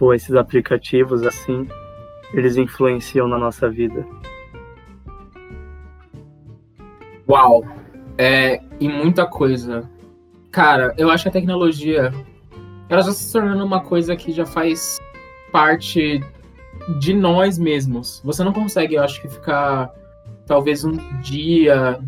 ou 0.01 0.13
esses 0.13 0.35
aplicativos 0.35 1.23
assim, 1.23 1.69
eles 2.33 2.57
influenciam 2.57 3.29
na 3.29 3.39
nossa 3.39 3.69
vida? 3.69 4.05
Uau! 7.29 7.65
É, 8.19 8.61
e 8.81 8.89
muita 8.89 9.27
coisa. 9.27 9.89
Cara, 10.51 10.95
eu 10.97 11.11
acho 11.11 11.25
que 11.25 11.29
a 11.29 11.33
tecnologia, 11.33 12.13
ela 12.89 13.03
já 13.03 13.13
se 13.13 13.33
tornando 13.33 13.65
uma 13.65 13.81
coisa 13.81 14.17
que 14.17 14.33
já 14.33 14.47
faz 14.47 14.99
parte 15.53 16.21
de 16.99 17.15
nós 17.15 17.59
mesmos. 17.59 18.21
Você 18.25 18.43
não 18.43 18.53
consegue, 18.53 18.95
eu 18.95 19.03
acho 19.03 19.21
que 19.21 19.29
ficar 19.29 19.93
talvez 20.47 20.85
um 20.85 20.93
dia 21.21 22.01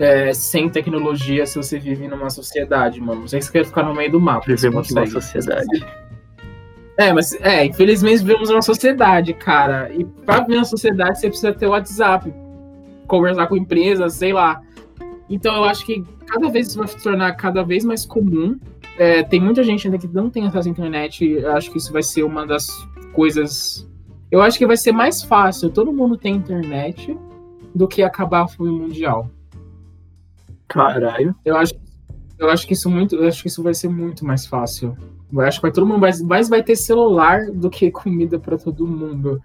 é, 0.00 0.32
sem 0.32 0.68
tecnologia 0.70 1.44
se 1.44 1.56
você 1.56 1.78
vive 1.78 2.08
numa 2.08 2.30
sociedade, 2.30 2.98
mano. 3.00 3.20
Não 3.20 3.28
sei 3.28 3.42
se 3.42 3.48
você 3.48 3.52
quer 3.58 3.66
ficar 3.66 3.82
no 3.82 3.94
meio 3.94 4.10
do 4.10 4.18
mapa. 4.18 4.46
Vivemos 4.46 4.90
numa 4.90 5.06
sociedade. 5.06 5.86
É, 6.96 7.12
mas 7.12 7.32
é, 7.40 7.66
infelizmente 7.66 8.24
vivemos 8.24 8.48
numa 8.48 8.62
sociedade, 8.62 9.34
cara. 9.34 9.92
E 9.92 10.04
pra 10.04 10.40
viver 10.40 10.56
na 10.56 10.64
sociedade 10.64 11.20
você 11.20 11.28
precisa 11.28 11.52
ter 11.52 11.66
o 11.66 11.70
WhatsApp, 11.70 12.32
conversar 13.06 13.46
com 13.46 13.56
empresas, 13.56 14.14
sei 14.14 14.32
lá. 14.32 14.62
Então 15.28 15.54
eu 15.54 15.64
acho 15.64 15.84
que 15.84 16.02
cada 16.26 16.48
vez 16.48 16.68
isso 16.68 16.78
vai 16.78 16.88
se 16.88 17.02
tornar 17.02 17.32
cada 17.34 17.62
vez 17.62 17.84
mais 17.84 18.06
comum. 18.06 18.58
É, 18.98 19.22
tem 19.22 19.38
muita 19.38 19.62
gente 19.62 19.86
ainda 19.86 19.98
que 19.98 20.08
não 20.08 20.30
tem 20.30 20.46
acesso 20.46 20.66
à 20.66 20.70
internet. 20.70 21.26
e 21.26 21.32
eu 21.32 21.52
acho 21.52 21.70
que 21.70 21.76
isso 21.76 21.92
vai 21.92 22.02
ser 22.02 22.22
uma 22.22 22.46
das 22.46 22.68
coisas. 23.12 23.86
Eu 24.30 24.40
acho 24.40 24.56
que 24.56 24.66
vai 24.66 24.78
ser 24.78 24.92
mais 24.92 25.22
fácil 25.22 25.68
todo 25.68 25.92
mundo 25.92 26.16
ter 26.16 26.30
internet 26.30 27.14
do 27.74 27.86
que 27.86 28.02
acabar 28.02 28.44
a 28.44 28.48
fome 28.48 28.70
mundial. 28.70 29.28
Caralho. 30.70 31.34
Eu 31.44 31.56
acho, 31.56 31.74
eu 32.38 32.48
acho 32.48 32.66
que 32.66 32.72
isso 32.74 32.88
muito, 32.88 33.16
eu 33.16 33.26
acho 33.26 33.42
que 33.42 33.48
isso 33.48 33.62
vai 33.62 33.74
ser 33.74 33.88
muito 33.88 34.24
mais 34.24 34.46
fácil. 34.46 34.96
Eu 35.32 35.40
acho 35.40 35.58
que 35.58 35.62
vai 35.62 35.72
todo 35.72 35.86
mundo 35.86 36.00
mais, 36.00 36.22
mais 36.22 36.48
vai 36.48 36.62
ter 36.62 36.76
celular 36.76 37.50
do 37.52 37.68
que 37.68 37.90
comida 37.92 38.38
pra 38.38 38.56
todo 38.56 38.86
mundo. 38.86 39.42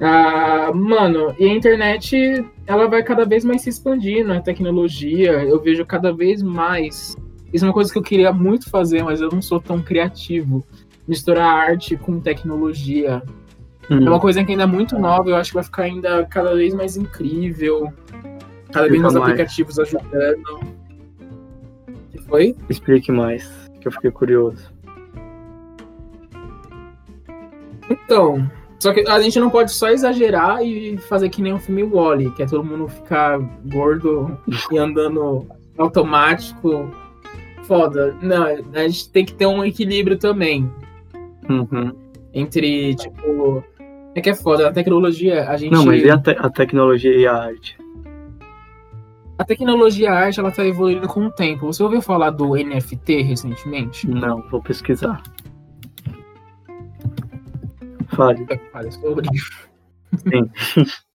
Ah, 0.00 0.70
mano, 0.72 1.34
e 1.40 1.44
a 1.44 1.52
internet 1.52 2.16
ela 2.66 2.86
vai 2.86 3.02
cada 3.02 3.24
vez 3.24 3.44
mais 3.44 3.62
se 3.62 3.68
expandindo, 3.68 4.32
a 4.32 4.40
tecnologia, 4.40 5.32
eu 5.42 5.60
vejo 5.60 5.84
cada 5.84 6.12
vez 6.12 6.40
mais. 6.40 7.16
Isso 7.52 7.64
é 7.64 7.68
uma 7.68 7.74
coisa 7.74 7.92
que 7.92 7.98
eu 7.98 8.02
queria 8.02 8.32
muito 8.32 8.70
fazer, 8.70 9.02
mas 9.02 9.20
eu 9.20 9.28
não 9.28 9.42
sou 9.42 9.60
tão 9.60 9.82
criativo. 9.82 10.64
Misturar 11.06 11.52
arte 11.70 11.96
com 11.96 12.20
tecnologia. 12.20 13.22
Hum, 13.90 14.06
É 14.06 14.08
uma 14.08 14.20
coisa 14.20 14.44
que 14.44 14.52
ainda 14.52 14.64
é 14.64 14.66
muito 14.66 14.96
nova, 14.98 15.30
eu 15.30 15.34
acho 15.36 15.50
que 15.50 15.54
vai 15.54 15.64
ficar 15.64 15.82
ainda 15.84 16.24
cada 16.26 16.54
vez 16.54 16.74
mais 16.74 16.96
incrível. 16.96 17.92
Cada 18.72 18.88
vez 18.88 18.94
Explica 18.94 19.02
mais 19.02 19.14
mais. 19.14 19.24
aplicativos 19.32 19.78
ajudando. 19.78 20.60
O 21.88 21.94
que 22.12 22.18
foi? 22.24 22.56
Explique 22.68 23.12
mais, 23.12 23.68
que 23.80 23.88
eu 23.88 23.92
fiquei 23.92 24.10
curioso. 24.10 24.72
Então, 27.90 28.50
só 28.78 28.92
que 28.92 29.00
a 29.08 29.20
gente 29.20 29.40
não 29.40 29.48
pode 29.50 29.72
só 29.72 29.88
exagerar 29.88 30.62
e 30.62 30.98
fazer 30.98 31.28
que 31.30 31.40
nem 31.40 31.52
o 31.54 31.58
filme 31.58 31.82
Wally, 31.82 32.30
que 32.32 32.42
é 32.42 32.46
todo 32.46 32.62
mundo 32.64 32.86
ficar 32.88 33.38
gordo 33.64 34.38
e 34.70 34.78
andando 34.78 35.46
automático. 35.78 36.90
Foda. 37.62 38.14
Não, 38.22 38.44
a 38.74 38.88
gente 38.88 39.10
tem 39.10 39.24
que 39.24 39.34
ter 39.34 39.46
um 39.46 39.64
equilíbrio 39.64 40.18
também. 40.18 40.70
Uhum. 41.48 41.92
Entre, 42.32 42.94
tipo. 42.94 43.64
É 44.14 44.20
que 44.20 44.30
é 44.30 44.34
foda, 44.34 44.68
a 44.68 44.72
tecnologia, 44.72 45.48
a 45.48 45.56
gente. 45.56 45.72
Não, 45.72 45.84
mas 45.84 46.02
e 46.02 46.10
a, 46.10 46.18
te- 46.18 46.36
a 46.38 46.50
tecnologia 46.50 47.14
e 47.14 47.26
a 47.26 47.34
arte? 47.34 47.76
A 49.38 49.44
tecnologia 49.44 50.10
a 50.10 50.18
arte, 50.18 50.40
ela 50.40 50.50
tá 50.50 50.66
evoluindo 50.66 51.06
com 51.06 51.26
o 51.26 51.30
tempo. 51.30 51.66
Você 51.66 51.82
ouviu 51.82 52.02
falar 52.02 52.30
do 52.30 52.56
NFT 52.56 53.22
recentemente? 53.22 54.08
Não, 54.08 54.42
vou 54.50 54.60
pesquisar. 54.60 55.22
Fale. 58.08 58.44
Fale 58.72 58.90
sobre. 58.92 59.28
Sim. 60.16 60.84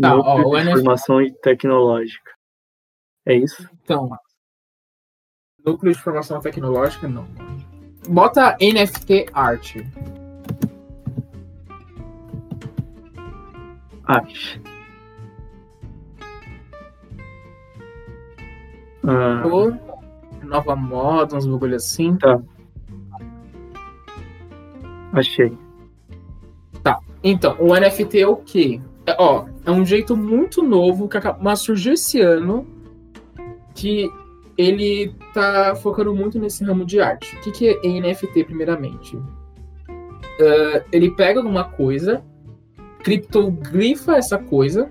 Tá, 0.00 0.14
Núcleo 0.14 0.32
ó, 0.32 0.48
o 0.50 0.56
NFT 0.56 0.70
Informação 0.78 1.20
e 1.20 1.32
Tecnológica. 1.32 2.30
É 3.26 3.34
isso? 3.34 3.68
Então, 3.82 4.08
núcleo 5.66 5.92
de 5.92 5.98
informação 5.98 6.40
tecnológica, 6.40 7.08
não. 7.08 7.26
Bota 8.08 8.56
NFT 8.60 9.26
art. 9.32 9.76
Arte. 14.04 14.62
Ah, 19.08 19.42
nova 20.44 20.76
moda, 20.76 21.36
uns 21.36 21.46
bagulho 21.46 21.76
assim. 21.76 22.16
achei. 25.12 25.52
Então, 27.24 27.56
o 27.58 27.74
NFT 27.74 28.20
é 28.20 28.28
o 28.28 28.36
quê? 28.36 28.80
É, 29.04 29.16
ó, 29.18 29.46
é 29.64 29.70
um 29.72 29.84
jeito 29.84 30.16
muito 30.16 30.62
novo 30.62 31.08
que 31.08 31.16
acaba- 31.16 31.38
mas 31.42 31.58
surgiu 31.60 31.94
esse 31.94 32.20
ano 32.20 32.64
que 33.74 34.08
ele 34.56 35.12
tá 35.34 35.74
focando 35.74 36.14
muito 36.14 36.38
nesse 36.38 36.62
ramo 36.64 36.84
de 36.84 37.00
arte. 37.00 37.34
O 37.36 37.40
que, 37.40 37.50
que 37.50 37.68
é 37.68 37.86
NFT, 38.00 38.44
primeiramente? 38.44 39.18
Ah, 40.40 40.84
ele 40.92 41.10
pega 41.10 41.40
alguma 41.40 41.64
coisa, 41.64 42.22
criptografa 43.02 44.16
essa 44.16 44.38
coisa, 44.38 44.88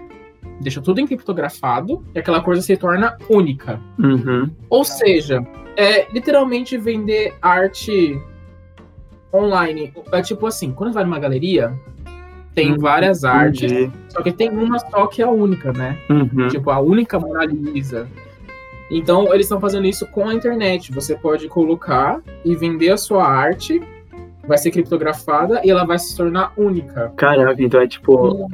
deixa 0.60 0.82
tudo 0.82 1.00
encriptografado, 1.00 2.04
e 2.14 2.20
aquela 2.20 2.42
coisa 2.42 2.62
se 2.62 2.76
torna 2.78 3.18
única. 3.30 3.80
Uhum. 4.00 4.50
Ou 4.70 4.84
seja, 4.84 5.46
é 5.76 6.12
literalmente 6.12 6.78
vender 6.78 7.34
arte 7.42 8.20
online. 9.34 9.94
É 10.12 10.22
tipo 10.22 10.46
assim, 10.48 10.72
quando 10.72 10.90
você 10.92 10.96
vai 10.96 11.04
numa 11.04 11.20
galeria, 11.20 11.74
tem 12.56 12.74
Hum, 12.74 12.78
várias 12.80 13.24
artes, 13.24 13.72
Entendi. 13.72 13.92
só 14.10 14.24
que 14.24 14.32
tem 14.32 14.50
uma 14.50 14.80
só 14.80 15.06
que 15.06 15.22
é 15.22 15.26
a 15.26 15.30
única, 15.30 15.72
né? 15.72 15.98
Uhum. 16.10 16.48
Tipo, 16.48 16.72
a 16.72 16.80
única 16.80 17.20
Mona 17.20 17.46
Lisa. 17.46 18.08
Então, 18.90 19.32
eles 19.34 19.46
estão 19.46 19.60
fazendo 19.60 19.86
isso 19.86 20.08
com 20.08 20.28
a 20.28 20.34
internet. 20.34 20.92
Você 20.94 21.16
pode 21.16 21.48
colocar 21.50 22.20
e 22.44 22.56
vender 22.56 22.90
a 22.90 22.98
sua 22.98 23.28
arte, 23.28 23.82
vai 24.48 24.58
ser 24.58 24.72
criptografada 24.72 25.62
e 25.64 25.70
ela 25.70 25.86
vai 25.86 26.00
se 26.00 26.16
tornar 26.16 26.54
única. 26.58 27.12
Caraca, 27.18 27.62
então 27.62 27.82
é 27.82 27.88
tipo, 27.88 28.50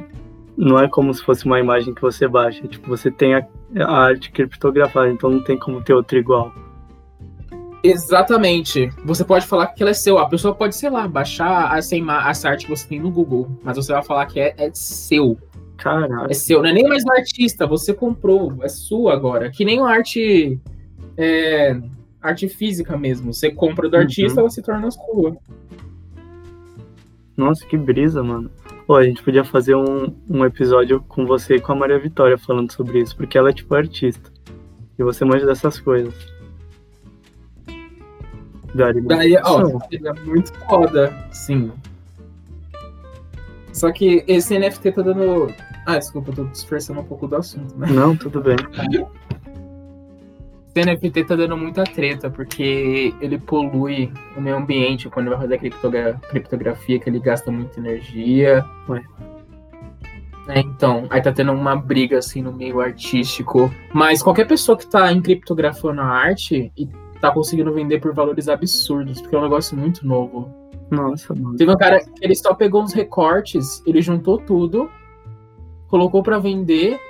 não 0.56 0.78
é 0.78 0.88
como 0.88 1.12
se 1.12 1.22
fosse 1.22 1.44
uma 1.46 1.58
imagem 1.60 1.94
que 1.94 2.00
você 2.02 2.26
baixa. 2.28 2.66
Tipo, 2.66 2.88
você 2.88 3.10
tem 3.10 3.34
a, 3.34 3.46
a 3.80 3.96
arte 4.06 4.30
criptografada, 4.30 5.10
então 5.10 5.30
não 5.30 5.42
tem 5.42 5.58
como 5.58 5.82
ter 5.82 5.94
outra 5.94 6.18
igual. 6.18 6.52
Exatamente. 7.82 8.88
Você 9.04 9.24
pode 9.24 9.46
falar 9.46 9.66
que 9.68 9.82
ela 9.82 9.90
é 9.90 9.94
seu. 9.94 10.16
A 10.18 10.26
pessoa 10.28 10.54
pode, 10.54 10.74
sei 10.74 10.88
lá, 10.88 11.06
baixar 11.06 11.76
essa, 11.76 11.94
essa 11.96 12.48
arte 12.48 12.64
que 12.66 12.70
você 12.74 12.88
tem 12.88 12.98
no 13.00 13.10
Google. 13.10 13.58
Mas 13.62 13.76
você 13.76 13.92
vai 13.92 14.02
falar 14.02 14.26
que 14.26 14.40
é, 14.40 14.54
é 14.56 14.70
seu. 14.72 15.36
Caraca. 15.76 16.28
É 16.30 16.34
seu. 16.34 16.62
Não 16.62 16.70
é 16.70 16.72
nem 16.72 16.88
mais 16.88 17.04
do 17.04 17.12
artista. 17.12 17.66
Você 17.66 17.92
comprou. 17.92 18.54
É 18.62 18.68
sua 18.68 19.12
agora. 19.12 19.50
Que 19.50 19.64
nem 19.64 19.80
a 19.80 19.86
arte. 19.86 20.58
é, 21.18 21.76
arte 22.22 22.48
física 22.48 22.96
mesmo. 22.96 23.34
Você 23.34 23.50
compra 23.50 23.86
do 23.88 23.96
Uhum. 23.96 24.02
artista, 24.02 24.40
ela 24.40 24.48
se 24.50 24.62
torna 24.62 24.90
sua. 24.90 25.36
Nossa, 27.36 27.66
que 27.66 27.76
brisa, 27.76 28.22
mano. 28.22 28.50
Pô, 28.86 28.96
a 28.96 29.04
gente 29.04 29.22
podia 29.22 29.44
fazer 29.44 29.74
um, 29.74 30.14
um 30.28 30.44
episódio 30.44 31.00
com 31.08 31.26
você 31.26 31.56
e 31.56 31.60
com 31.60 31.72
a 31.72 31.76
Maria 31.76 31.98
Vitória 31.98 32.38
falando 32.38 32.70
sobre 32.70 33.00
isso, 33.00 33.16
porque 33.16 33.36
ela 33.36 33.50
é 33.50 33.52
tipo 33.52 33.74
artista. 33.74 34.30
E 34.98 35.02
você 35.02 35.24
manja 35.24 35.46
dessas 35.46 35.80
coisas. 35.80 36.14
Daria, 38.74 39.02
Daria 39.02 39.42
ó, 39.44 39.80
seria 39.88 40.12
muito 40.24 40.52
foda, 40.68 41.12
sim. 41.32 41.72
Só 43.72 43.90
que 43.92 44.24
esse 44.28 44.58
NFT 44.58 44.92
tá 44.92 45.02
dando. 45.02 45.52
Ah, 45.86 45.98
desculpa, 45.98 46.30
eu 46.30 46.34
tô 46.36 46.44
dispersando 46.44 47.00
um 47.00 47.04
pouco 47.04 47.26
do 47.26 47.36
assunto, 47.36 47.76
né? 47.76 47.88
Não, 47.90 48.16
tudo 48.16 48.40
bem. 48.40 48.56
NFT 50.80 51.24
tá 51.24 51.36
dando 51.36 51.56
muita 51.56 51.84
treta, 51.84 52.30
porque 52.30 53.14
ele 53.20 53.38
polui 53.38 54.12
o 54.36 54.40
meio 54.40 54.56
ambiente 54.56 55.08
quando 55.08 55.30
vai 55.30 55.38
fazer 55.38 55.58
criptogra 55.58 56.20
criptografia, 56.28 56.98
que 56.98 57.08
ele 57.08 57.20
gasta 57.20 57.50
muita 57.50 57.78
energia. 57.78 58.64
Ué. 58.88 59.02
É, 60.48 60.60
então, 60.60 61.06
aí 61.08 61.22
tá 61.22 61.32
tendo 61.32 61.52
uma 61.52 61.74
briga 61.74 62.18
assim 62.18 62.42
no 62.42 62.52
meio 62.52 62.80
artístico. 62.80 63.72
Mas 63.92 64.22
qualquer 64.22 64.46
pessoa 64.46 64.76
que 64.76 64.86
tá 64.86 65.10
encriptografando 65.12 66.00
a 66.00 66.06
arte 66.06 66.70
e 66.76 66.86
tá 67.20 67.30
conseguindo 67.30 67.72
vender 67.72 68.00
por 68.00 68.12
valores 68.12 68.48
absurdos, 68.48 69.20
porque 69.20 69.34
é 69.34 69.38
um 69.38 69.42
negócio 69.42 69.76
muito 69.76 70.06
novo. 70.06 70.52
Nossa, 70.90 71.34
mano. 71.34 71.56
Teve 71.56 71.72
um 71.72 71.76
cara 71.76 72.00
que 72.00 72.22
ele 72.22 72.34
só 72.34 72.52
pegou 72.52 72.82
uns 72.82 72.92
recortes, 72.92 73.82
ele 73.86 74.02
juntou 74.02 74.38
tudo, 74.38 74.90
colocou 75.88 76.22
para 76.22 76.38
vender 76.38 77.00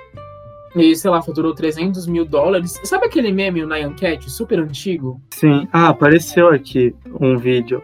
e, 0.75 0.95
sei 0.95 1.09
lá, 1.09 1.21
faturou 1.21 1.53
300 1.53 2.07
mil 2.07 2.25
dólares. 2.25 2.79
Sabe 2.83 3.05
aquele 3.05 3.31
meme, 3.31 3.63
o 3.63 3.67
Nyan 3.67 3.93
Cat, 3.93 4.29
super 4.29 4.59
antigo? 4.59 5.21
Sim. 5.33 5.67
Ah, 5.71 5.89
apareceu 5.89 6.49
aqui 6.49 6.95
um 7.19 7.37
vídeo 7.37 7.81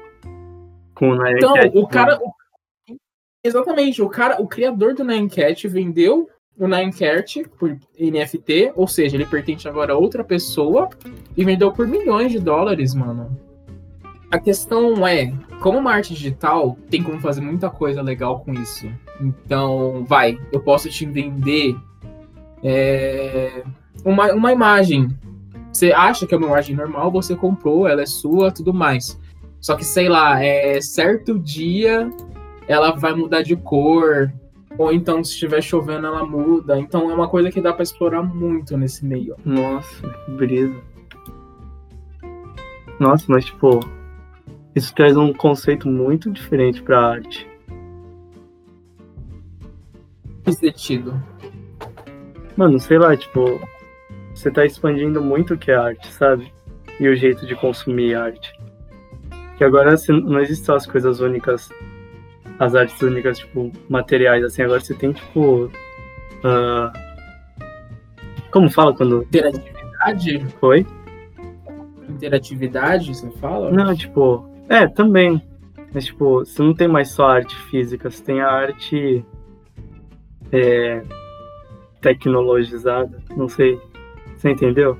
com 0.93 1.09
o 1.11 1.15
Nyan 1.15 1.37
então, 1.37 1.53
Cat. 1.53 1.77
O 1.77 1.87
cara... 1.87 2.19
O... 2.21 2.33
Exatamente, 3.43 4.01
o 4.01 4.09
cara, 4.09 4.39
o 4.39 4.47
criador 4.47 4.93
do 4.93 5.03
Nyan 5.03 5.27
Cat 5.27 5.67
vendeu 5.67 6.29
o 6.57 6.67
Ninecart 6.67 7.37
por 7.57 7.75
NFT, 7.99 8.73
ou 8.75 8.87
seja, 8.87 9.15
ele 9.15 9.25
pertence 9.25 9.67
agora 9.67 9.93
a 9.93 9.97
outra 9.97 10.23
pessoa 10.23 10.89
e 11.35 11.43
vendeu 11.43 11.71
por 11.71 11.87
milhões 11.87 12.31
de 12.31 12.39
dólares, 12.39 12.93
mano. 12.93 13.35
A 14.29 14.39
questão 14.39 15.05
é, 15.07 15.33
como 15.59 15.79
uma 15.79 15.91
arte 15.91 16.13
digital, 16.13 16.77
tem 16.89 17.01
como 17.01 17.19
fazer 17.19 17.41
muita 17.41 17.69
coisa 17.69 18.01
legal 18.01 18.41
com 18.41 18.53
isso. 18.53 18.87
Então, 19.19 20.05
vai, 20.05 20.37
eu 20.51 20.61
posso 20.61 20.87
te 20.89 21.05
vender 21.05 21.75
é, 22.63 23.63
uma, 24.05 24.31
uma 24.33 24.51
imagem. 24.51 25.09
Você 25.71 25.91
acha 25.91 26.27
que 26.27 26.35
é 26.35 26.37
uma 26.37 26.47
imagem 26.47 26.75
normal, 26.75 27.11
você 27.11 27.35
comprou, 27.35 27.87
ela 27.87 28.01
é 28.01 28.05
sua, 28.05 28.51
tudo 28.51 28.73
mais. 28.73 29.19
Só 29.59 29.75
que, 29.75 29.85
sei 29.85 30.09
lá, 30.09 30.43
é 30.43 30.81
certo 30.81 31.39
dia 31.39 32.09
ela 32.67 32.91
vai 32.91 33.13
mudar 33.13 33.41
de 33.41 33.55
cor, 33.55 34.31
ou 34.77 34.91
então, 34.91 35.23
se 35.23 35.31
estiver 35.31 35.61
chovendo, 35.61 36.07
ela 36.07 36.25
muda. 36.25 36.79
Então 36.79 37.11
é 37.11 37.13
uma 37.13 37.27
coisa 37.27 37.51
que 37.51 37.61
dá 37.61 37.73
para 37.73 37.83
explorar 37.83 38.23
muito 38.23 38.77
nesse 38.77 39.05
meio. 39.05 39.35
Nossa, 39.43 40.09
que 40.09 40.31
brisa. 40.31 40.75
Nossa, 42.99 43.25
mas 43.27 43.45
tipo, 43.45 43.79
isso 44.75 44.93
traz 44.95 45.17
um 45.17 45.33
conceito 45.33 45.87
muito 45.87 46.31
diferente 46.31 46.81
pra 46.81 46.99
arte. 46.99 47.47
Que 50.43 50.53
sentido? 50.53 51.21
Mano, 52.61 52.79
sei 52.79 52.99
lá, 52.99 53.17
tipo, 53.17 53.59
você 54.35 54.51
tá 54.51 54.63
expandindo 54.63 55.19
muito 55.19 55.55
o 55.55 55.57
que 55.57 55.71
é 55.71 55.75
arte, 55.75 56.07
sabe? 56.13 56.53
E 56.99 57.07
o 57.07 57.15
jeito 57.15 57.43
de 57.47 57.55
consumir 57.55 58.13
arte. 58.13 58.53
Que 59.57 59.63
agora 59.63 59.95
não 60.09 60.39
existem 60.39 60.75
as 60.75 60.85
coisas 60.85 61.21
únicas 61.21 61.71
as 62.59 62.75
artes 62.75 63.01
únicas, 63.01 63.39
tipo, 63.39 63.71
materiais, 63.89 64.43
assim, 64.43 64.61
agora 64.61 64.79
você 64.79 64.93
tem, 64.93 65.11
tipo. 65.11 65.71
Uh... 66.43 66.91
Como 68.51 68.69
fala 68.69 68.93
quando. 68.93 69.23
Interatividade? 69.23 70.45
Foi? 70.59 70.85
Interatividade, 72.07 73.15
você 73.15 73.31
fala? 73.39 73.71
Não, 73.71 73.95
tipo. 73.95 74.47
É, 74.69 74.87
também. 74.87 75.41
Mas, 75.91 76.05
tipo, 76.05 76.45
você 76.45 76.61
não 76.61 76.75
tem 76.75 76.87
mais 76.87 77.09
só 77.09 77.27
arte 77.27 77.55
física, 77.71 78.11
você 78.11 78.23
tem 78.23 78.39
a 78.39 78.51
arte. 78.51 79.25
É, 80.51 81.01
tecnologizada, 82.01 83.21
não 83.35 83.47
sei. 83.47 83.79
Você 84.35 84.49
entendeu? 84.49 84.97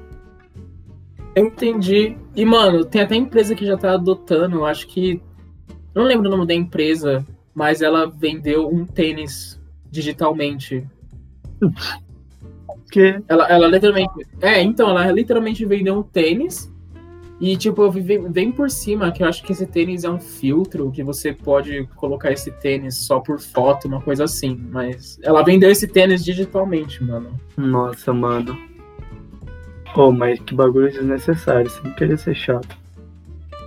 Eu 1.36 1.46
entendi. 1.48 2.16
E, 2.36 2.46
mano, 2.46 2.86
tem 2.86 3.02
até 3.02 3.16
empresa 3.16 3.56
que 3.56 3.66
já 3.66 3.78
tá 3.78 3.94
adotando, 3.94 4.58
eu 4.58 4.66
acho 4.66 4.88
que. 4.88 5.22
Eu 5.94 6.02
não 6.02 6.04
lembro 6.04 6.28
o 6.28 6.32
nome 6.32 6.48
da 6.48 6.54
empresa, 6.54 7.26
mas 7.54 7.82
ela 7.82 8.06
vendeu 8.06 8.70
um 8.70 8.86
tênis 8.86 9.60
digitalmente. 9.90 10.88
Que? 12.92 13.24
Ela, 13.30 13.48
ela 13.48 13.68
literalmente. 13.68 14.28
É, 14.42 14.62
então, 14.62 14.90
ela 14.90 15.10
literalmente 15.14 15.66
vendeu 15.66 15.98
um 15.98 16.04
tênis. 16.04 16.70
E, 17.42 17.58
tipo, 17.58 17.82
eu 17.82 17.92
vi 17.92 18.20
bem 18.20 18.52
por 18.52 18.70
cima 18.70 19.12
que 19.12 19.24
eu 19.24 19.28
acho 19.28 19.42
que 19.42 19.52
esse 19.52 19.66
tênis 19.66 20.04
é 20.04 20.10
um 20.10 20.20
filtro, 20.20 20.92
que 20.92 21.04
você 21.04 21.34
pode 21.34 21.88
colocar 21.96 22.32
esse 22.32 22.52
tênis 22.52 22.98
só 22.98 23.20
por 23.20 23.40
foto, 23.40 23.88
uma 23.88 24.00
coisa 24.00 24.26
assim. 24.26 24.56
Mas 24.70 25.20
ela 25.24 25.44
vendeu 25.44 25.72
esse 25.72 25.88
tênis 25.88 26.24
digitalmente, 26.24 27.04
mano. 27.04 27.32
Nossa, 27.58 28.14
mano. 28.14 28.56
Pô, 29.96 30.12
mas 30.12 30.40
que 30.40 30.54
bagulho 30.54 30.92
desnecessário, 30.92 31.68
sem 31.68 31.92
querer 31.94 32.20
ser 32.20 32.36
chato. 32.36 32.78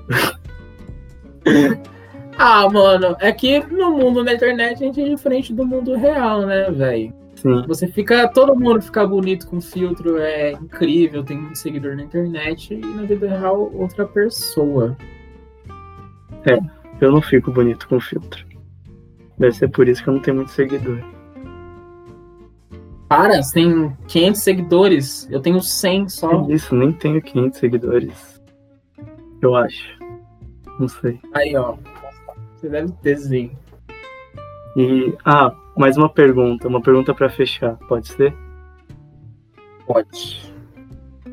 Ah, 2.36 2.68
mano, 2.68 3.16
é 3.20 3.30
que 3.30 3.60
no 3.60 3.92
mundo 3.92 4.24
da 4.24 4.34
internet 4.34 4.82
a 4.82 4.86
gente 4.86 5.00
é 5.00 5.08
diferente 5.08 5.52
do 5.52 5.64
mundo 5.64 5.94
real, 5.94 6.44
né, 6.44 6.68
velho? 6.68 7.14
Sim. 7.44 7.62
Você 7.68 7.86
fica. 7.86 8.26
Todo 8.26 8.58
mundo 8.58 8.80
fica 8.80 9.06
bonito 9.06 9.46
com 9.46 9.60
filtro, 9.60 10.16
é 10.16 10.52
incrível, 10.52 11.22
tem 11.22 11.36
muito 11.36 11.58
seguidor 11.58 11.94
na 11.94 12.02
internet 12.02 12.72
e 12.72 12.78
na 12.78 13.02
vida 13.02 13.28
real 13.28 13.70
outra 13.74 14.06
pessoa. 14.06 14.96
É, 16.46 16.58
eu 17.04 17.12
não 17.12 17.20
fico 17.20 17.52
bonito 17.52 17.86
com 17.86 18.00
filtro. 18.00 18.46
Deve 19.38 19.52
ser 19.52 19.68
por 19.68 19.86
isso 19.86 20.02
que 20.02 20.08
eu 20.08 20.14
não 20.14 20.22
tenho 20.22 20.38
muito 20.38 20.52
seguidor. 20.52 20.98
Para, 23.10 23.42
você 23.42 23.52
tem 23.52 23.94
500 24.08 24.40
seguidores. 24.40 25.28
Eu 25.30 25.40
tenho 25.40 25.60
100 25.60 26.08
só. 26.08 26.44
Que 26.46 26.54
isso, 26.54 26.74
nem 26.74 26.92
tenho 26.92 27.20
500 27.20 27.58
seguidores. 27.58 28.42
Eu 29.42 29.54
acho. 29.54 29.98
Não 30.80 30.88
sei. 30.88 31.20
Aí, 31.34 31.54
ó. 31.54 31.76
Você 32.56 32.70
deve 32.70 32.90
ter 33.02 33.18
sim. 33.18 33.50
E, 34.76 35.14
ah, 35.26 35.54
mais 35.76 35.96
uma 35.96 36.08
pergunta, 36.08 36.68
uma 36.68 36.80
pergunta 36.80 37.12
para 37.14 37.28
fechar, 37.28 37.76
pode 37.88 38.08
ser? 38.08 38.34
Pode. 39.86 40.52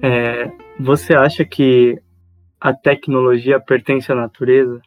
É, 0.01 0.51
você 0.79 1.13
acha 1.13 1.45
que 1.45 2.01
a 2.59 2.73
tecnologia 2.73 3.59
pertence 3.59 4.11
à 4.11 4.15
natureza? 4.15 4.81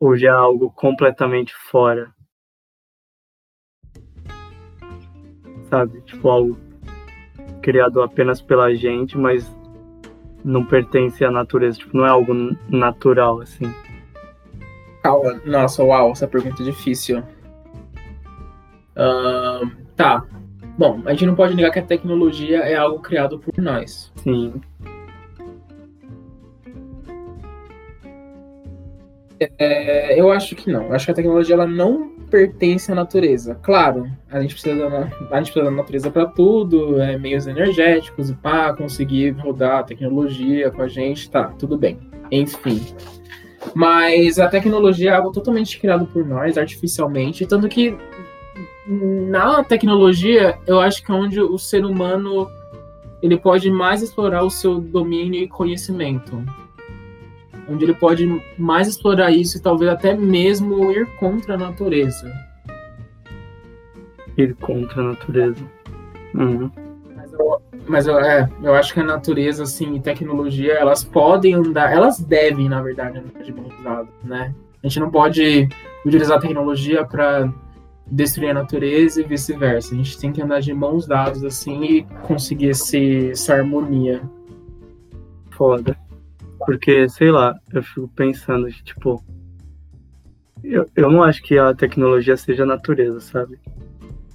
Ou 0.00 0.16
já 0.16 0.28
é 0.28 0.32
algo 0.32 0.70
completamente 0.70 1.54
fora? 1.54 2.12
Sabe? 5.68 6.00
Tipo, 6.02 6.28
algo 6.28 6.58
criado 7.62 8.02
apenas 8.02 8.42
pela 8.42 8.74
gente, 8.74 9.16
mas 9.16 9.50
não 10.44 10.64
pertence 10.66 11.24
à 11.24 11.30
natureza. 11.30 11.78
Tipo, 11.78 11.96
não 11.96 12.06
é 12.06 12.08
algo 12.08 12.34
natural, 12.68 13.40
assim. 13.40 13.72
Calma. 15.02 15.40
Nossa, 15.44 15.82
uau, 15.84 16.12
essa 16.12 16.26
pergunta 16.26 16.62
é 16.62 16.66
difícil. 16.66 17.22
Uh, 19.02 19.68
tá. 19.96 20.24
Bom, 20.78 21.02
a 21.04 21.10
gente 21.10 21.26
não 21.26 21.34
pode 21.34 21.54
negar 21.54 21.70
que 21.70 21.78
a 21.78 21.82
tecnologia 21.82 22.58
é 22.58 22.76
algo 22.76 23.00
criado 23.00 23.38
por 23.38 23.62
nós. 23.62 24.12
Sim. 24.16 24.60
É, 29.58 30.18
eu 30.18 30.30
acho 30.30 30.54
que 30.54 30.70
não. 30.70 30.84
Eu 30.84 30.94
acho 30.94 31.04
que 31.04 31.10
a 31.10 31.14
tecnologia 31.14 31.54
ela 31.54 31.66
não 31.66 32.12
pertence 32.30 32.90
à 32.90 32.94
natureza. 32.94 33.58
Claro, 33.62 34.10
a 34.30 34.40
gente 34.40 34.54
precisa 34.54 34.88
da, 34.88 34.98
a 34.98 35.36
gente 35.38 35.52
precisa 35.52 35.64
da 35.64 35.70
natureza 35.70 36.10
para 36.10 36.26
tudo, 36.26 37.00
é, 37.00 37.18
meios 37.18 37.46
energéticos 37.46 38.30
e 38.30 38.34
pá, 38.34 38.72
conseguir 38.72 39.32
rodar 39.32 39.80
a 39.80 39.82
tecnologia 39.82 40.70
com 40.70 40.80
a 40.80 40.88
gente, 40.88 41.28
tá, 41.28 41.52
tudo 41.58 41.76
bem. 41.76 41.98
Enfim. 42.30 42.80
Mas 43.74 44.38
a 44.38 44.48
tecnologia 44.48 45.10
é 45.10 45.14
algo 45.14 45.30
totalmente 45.30 45.78
criado 45.78 46.06
por 46.06 46.26
nós, 46.26 46.56
artificialmente, 46.56 47.46
tanto 47.46 47.68
que 47.68 47.96
na 49.28 49.64
tecnologia, 49.64 50.58
eu 50.66 50.80
acho 50.80 51.04
que 51.04 51.10
é 51.10 51.14
onde 51.14 51.40
o 51.40 51.58
ser 51.58 51.84
humano 51.84 52.48
ele 53.22 53.38
pode 53.38 53.70
mais 53.70 54.02
explorar 54.02 54.42
o 54.42 54.50
seu 54.50 54.80
domínio 54.80 55.40
e 55.40 55.48
conhecimento. 55.48 56.44
Onde 57.68 57.84
ele 57.84 57.94
pode 57.94 58.26
mais 58.58 58.88
explorar 58.88 59.30
isso 59.30 59.56
e 59.56 59.60
talvez 59.60 59.90
até 59.90 60.14
mesmo 60.14 60.90
ir 60.90 61.06
contra 61.16 61.54
a 61.54 61.58
natureza. 61.58 62.30
Ir 64.36 64.54
contra 64.56 65.00
a 65.00 65.04
natureza. 65.10 65.64
Uhum. 66.34 66.70
Mas 67.86 68.06
eu, 68.06 68.18
é, 68.18 68.48
eu 68.62 68.74
acho 68.74 68.92
que 68.94 69.00
a 69.00 69.04
natureza, 69.04 69.64
assim, 69.64 69.94
e 69.96 70.00
tecnologia, 70.00 70.74
elas 70.74 71.02
podem 71.02 71.54
andar, 71.54 71.92
elas 71.92 72.20
devem, 72.20 72.68
na 72.68 72.80
verdade, 72.80 73.18
andar 73.18 73.42
de 73.42 73.52
mãos 73.52 73.74
dadas, 73.82 74.08
né? 74.22 74.54
A 74.82 74.88
gente 74.88 75.00
não 75.00 75.10
pode 75.10 75.68
utilizar 76.04 76.38
a 76.38 76.40
tecnologia 76.40 77.04
para 77.04 77.52
destruir 78.10 78.50
a 78.50 78.54
natureza 78.54 79.20
e 79.20 79.24
vice-versa. 79.24 79.94
A 79.94 79.96
gente 79.96 80.18
tem 80.18 80.32
que 80.32 80.42
andar 80.42 80.60
de 80.60 80.72
mãos 80.72 81.06
dadas 81.06 81.44
assim 81.44 81.82
e 81.82 82.02
conseguir 82.26 82.68
esse, 82.68 83.30
essa 83.30 83.54
harmonia. 83.54 84.22
Foda. 85.50 85.96
Porque, 86.64 87.08
sei 87.08 87.30
lá, 87.30 87.54
eu 87.72 87.82
fico 87.82 88.08
pensando 88.08 88.66
que, 88.68 88.82
tipo. 88.84 89.22
Eu, 90.62 90.86
eu 90.94 91.10
não 91.10 91.22
acho 91.24 91.42
que 91.42 91.58
a 91.58 91.74
tecnologia 91.74 92.36
seja 92.36 92.62
a 92.62 92.66
natureza, 92.66 93.18
sabe? 93.20 93.58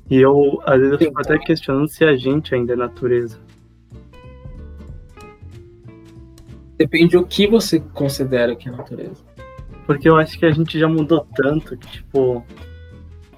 E 0.10 0.18
eu, 0.18 0.62
às 0.66 0.78
vezes, 0.78 0.92
eu 0.94 1.00
fico 1.00 1.22
até 1.22 1.38
questionando 1.38 1.88
se 1.88 2.04
a 2.04 2.16
gente 2.18 2.54
ainda 2.54 2.74
é 2.74 2.76
natureza. 2.76 3.40
Depende 6.78 7.18
do 7.18 7.26
que 7.26 7.48
você 7.48 7.80
considera 7.80 8.56
que 8.56 8.68
é 8.68 8.72
natureza. 8.72 9.24
Porque 9.86 10.08
eu 10.08 10.18
acho 10.18 10.38
que 10.38 10.46
a 10.46 10.52
gente 10.52 10.78
já 10.78 10.88
mudou 10.88 11.26
tanto 11.36 11.78
que, 11.78 11.88
tipo, 11.88 12.46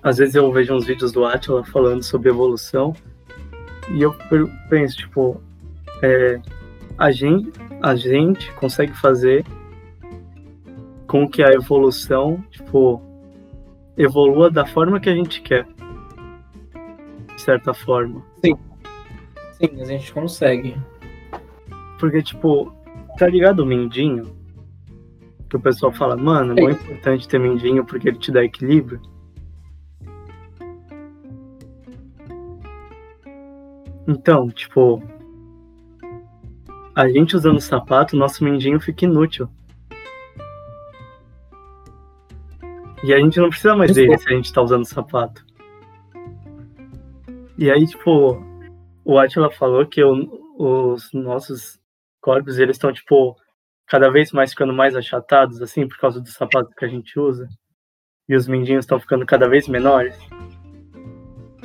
às 0.02 0.18
vezes 0.18 0.36
eu 0.36 0.52
vejo 0.52 0.74
uns 0.74 0.86
vídeos 0.86 1.12
do 1.12 1.26
Atila 1.26 1.64
falando 1.66 2.04
sobre 2.04 2.30
evolução 2.30 2.94
e 3.92 4.02
eu 4.02 4.16
penso, 4.70 4.98
tipo, 4.98 5.42
é, 6.02 6.40
a, 6.98 7.12
gente, 7.12 7.52
a 7.82 7.96
gente 7.96 8.52
consegue 8.54 8.94
fazer 8.94 9.46
com 11.08 11.28
que 11.28 11.42
a 11.42 11.52
evolução, 11.52 12.44
tipo, 12.52 13.02
evolua 13.98 14.50
da 14.50 14.66
forma 14.66 15.00
que 15.00 15.10
a 15.10 15.16
gente 15.16 15.42
quer. 15.42 15.68
De 17.36 17.42
certa 17.42 17.74
forma. 17.74 18.24
Sim. 18.44 18.56
Sim, 19.54 19.82
a 19.82 19.86
gente 19.86 20.14
consegue. 20.14 20.78
Porque, 22.00 22.22
tipo, 22.22 22.72
tá 23.18 23.28
ligado 23.28 23.62
o 23.62 23.66
mindinho? 23.66 24.38
Que 25.50 25.56
o 25.56 25.60
pessoal 25.60 25.92
fala, 25.92 26.16
mano, 26.16 26.54
é 26.58 26.62
muito 26.62 26.84
importante 26.84 27.28
ter 27.28 27.40
mindinho 27.40 27.84
porque 27.84 28.10
ele 28.10 28.20
te 28.20 28.32
dá 28.32 28.44
equilíbrio. 28.44 29.02
Então, 34.10 34.50
tipo, 34.50 35.04
a 36.96 37.08
gente 37.08 37.36
usando 37.36 37.62
sapato, 37.62 38.18
nosso 38.18 38.44
mindinho 38.44 38.80
fica 38.80 39.06
inútil. 39.06 39.48
E 43.04 43.14
a 43.14 43.20
gente 43.20 43.40
não 43.40 43.50
precisa 43.50 43.76
mais 43.76 43.94
dele 43.94 44.18
se 44.18 44.28
a 44.28 44.36
gente 44.36 44.52
tá 44.52 44.64
usando 44.64 44.84
sapato. 44.84 45.46
E 47.56 47.70
aí, 47.70 47.86
tipo, 47.86 48.44
o 49.06 49.20
Atila 49.20 49.52
falou 49.52 49.86
que 49.86 50.04
o, 50.04 50.28
os 50.58 51.14
nossos 51.14 51.80
corpos, 52.20 52.58
eles 52.58 52.78
estão, 52.78 52.92
tipo, 52.92 53.36
cada 53.86 54.10
vez 54.10 54.32
mais 54.32 54.50
ficando 54.50 54.74
mais 54.74 54.96
achatados, 54.96 55.62
assim, 55.62 55.88
por 55.88 56.00
causa 56.00 56.20
do 56.20 56.30
sapato 56.30 56.74
que 56.76 56.86
a 56.86 56.90
gente 56.90 57.20
usa. 57.20 57.48
E 58.28 58.36
os 58.36 58.48
mindinhos 58.48 58.86
estão 58.86 59.00
ficando 59.00 59.24
cada 59.24 59.48
vez 59.48 59.68
menores. 59.68 60.18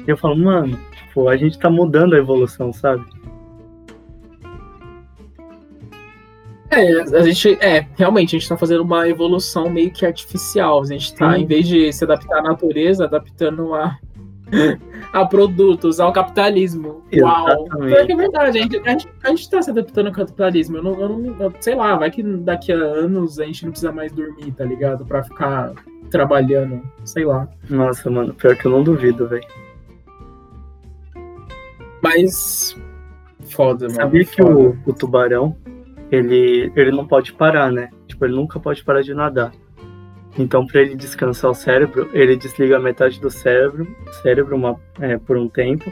E 0.06 0.10
eu 0.10 0.16
falo, 0.16 0.36
mano, 0.36 0.78
tipo, 0.92 1.28
a 1.28 1.36
gente 1.36 1.58
tá 1.58 1.70
mudando 1.70 2.14
a 2.14 2.18
evolução, 2.18 2.72
sabe? 2.72 3.04
É, 6.70 7.18
a 7.18 7.22
gente, 7.22 7.52
é, 7.60 7.86
realmente, 7.96 8.34
a 8.34 8.38
gente 8.38 8.48
tá 8.48 8.56
fazendo 8.56 8.82
uma 8.82 9.08
evolução 9.08 9.70
meio 9.70 9.90
que 9.92 10.04
artificial. 10.04 10.82
A 10.82 10.86
gente 10.86 11.14
tá, 11.14 11.34
Sim. 11.34 11.42
em 11.42 11.46
vez 11.46 11.68
de 11.68 11.92
se 11.92 12.04
adaptar 12.04 12.38
à 12.38 12.42
natureza, 12.42 13.04
adaptando 13.04 13.74
a, 13.74 13.96
a 15.12 15.24
produtos, 15.24 16.00
ao 16.00 16.12
capitalismo. 16.12 17.02
Uau! 17.16 17.64
Porque 17.68 18.12
é 18.12 18.16
verdade, 18.16 18.58
a 18.58 18.62
gente, 18.62 18.76
a, 18.78 18.90
gente, 18.90 19.08
a 19.22 19.28
gente 19.28 19.48
tá 19.48 19.62
se 19.62 19.70
adaptando 19.70 20.08
ao 20.08 20.12
capitalismo. 20.12 20.78
Eu 20.78 20.82
não, 20.82 21.00
eu 21.00 21.08
não 21.08 21.36
eu, 21.40 21.52
sei 21.60 21.76
lá, 21.76 21.94
vai 21.96 22.10
que 22.10 22.22
daqui 22.22 22.72
a 22.72 22.76
anos 22.76 23.38
a 23.38 23.44
gente 23.44 23.64
não 23.64 23.70
precisa 23.70 23.92
mais 23.92 24.12
dormir, 24.12 24.50
tá 24.52 24.64
ligado? 24.64 25.04
Pra 25.06 25.22
ficar 25.22 25.72
trabalhando, 26.10 26.82
sei 27.04 27.24
lá. 27.24 27.48
Nossa, 27.70 28.10
mano, 28.10 28.34
pior 28.34 28.56
que 28.56 28.66
eu 28.66 28.72
não 28.72 28.82
duvido, 28.82 29.28
velho. 29.28 29.46
Mas. 32.04 32.76
Foda, 33.50 33.86
mano. 33.86 33.94
Sabia 33.94 34.24
que 34.26 34.42
o, 34.42 34.76
o 34.84 34.92
tubarão, 34.92 35.56
ele, 36.12 36.70
ele 36.76 36.90
não 36.90 37.06
pode 37.06 37.32
parar, 37.32 37.72
né? 37.72 37.88
Tipo, 38.06 38.26
ele 38.26 38.34
nunca 38.34 38.60
pode 38.60 38.84
parar 38.84 39.00
de 39.00 39.14
nadar. 39.14 39.52
Então, 40.38 40.66
para 40.66 40.82
ele 40.82 40.96
descansar 40.96 41.50
o 41.50 41.54
cérebro, 41.54 42.10
ele 42.12 42.36
desliga 42.36 42.78
metade 42.78 43.18
do 43.20 43.30
cérebro, 43.30 43.86
cérebro 44.22 44.54
uma, 44.54 44.78
é, 45.00 45.16
por 45.16 45.38
um 45.38 45.48
tempo, 45.48 45.90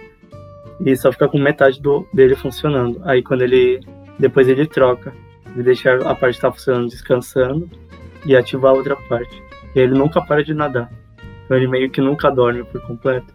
e 0.85 0.94
só 0.96 1.11
fica 1.12 1.29
com 1.29 1.38
metade 1.38 1.81
do, 1.81 2.07
dele 2.12 2.37
funcionando. 2.37 3.01
Aí, 3.05 3.22
quando 3.22 3.42
ele. 3.42 3.81
Depois 4.18 4.46
ele 4.48 4.66
troca. 4.66 5.14
Ele 5.55 5.62
deixa 5.62 5.94
a 5.94 6.14
parte 6.14 6.37
que 6.37 6.42
tá 6.42 6.53
funcionando 6.53 6.88
descansando 6.88 7.70
e 8.27 8.37
ativa 8.37 8.68
a 8.68 8.72
outra 8.72 8.96
parte. 9.09 9.42
E 9.75 9.81
ele 9.81 9.94
nunca 9.94 10.20
para 10.20 10.44
de 10.44 10.53
nadar. 10.53 10.92
Então, 11.44 11.57
ele 11.57 11.68
meio 11.68 11.90
que 11.90 12.03
nunca 12.03 12.31
dorme 12.31 12.64
por 12.64 12.83
completo. 12.83 13.33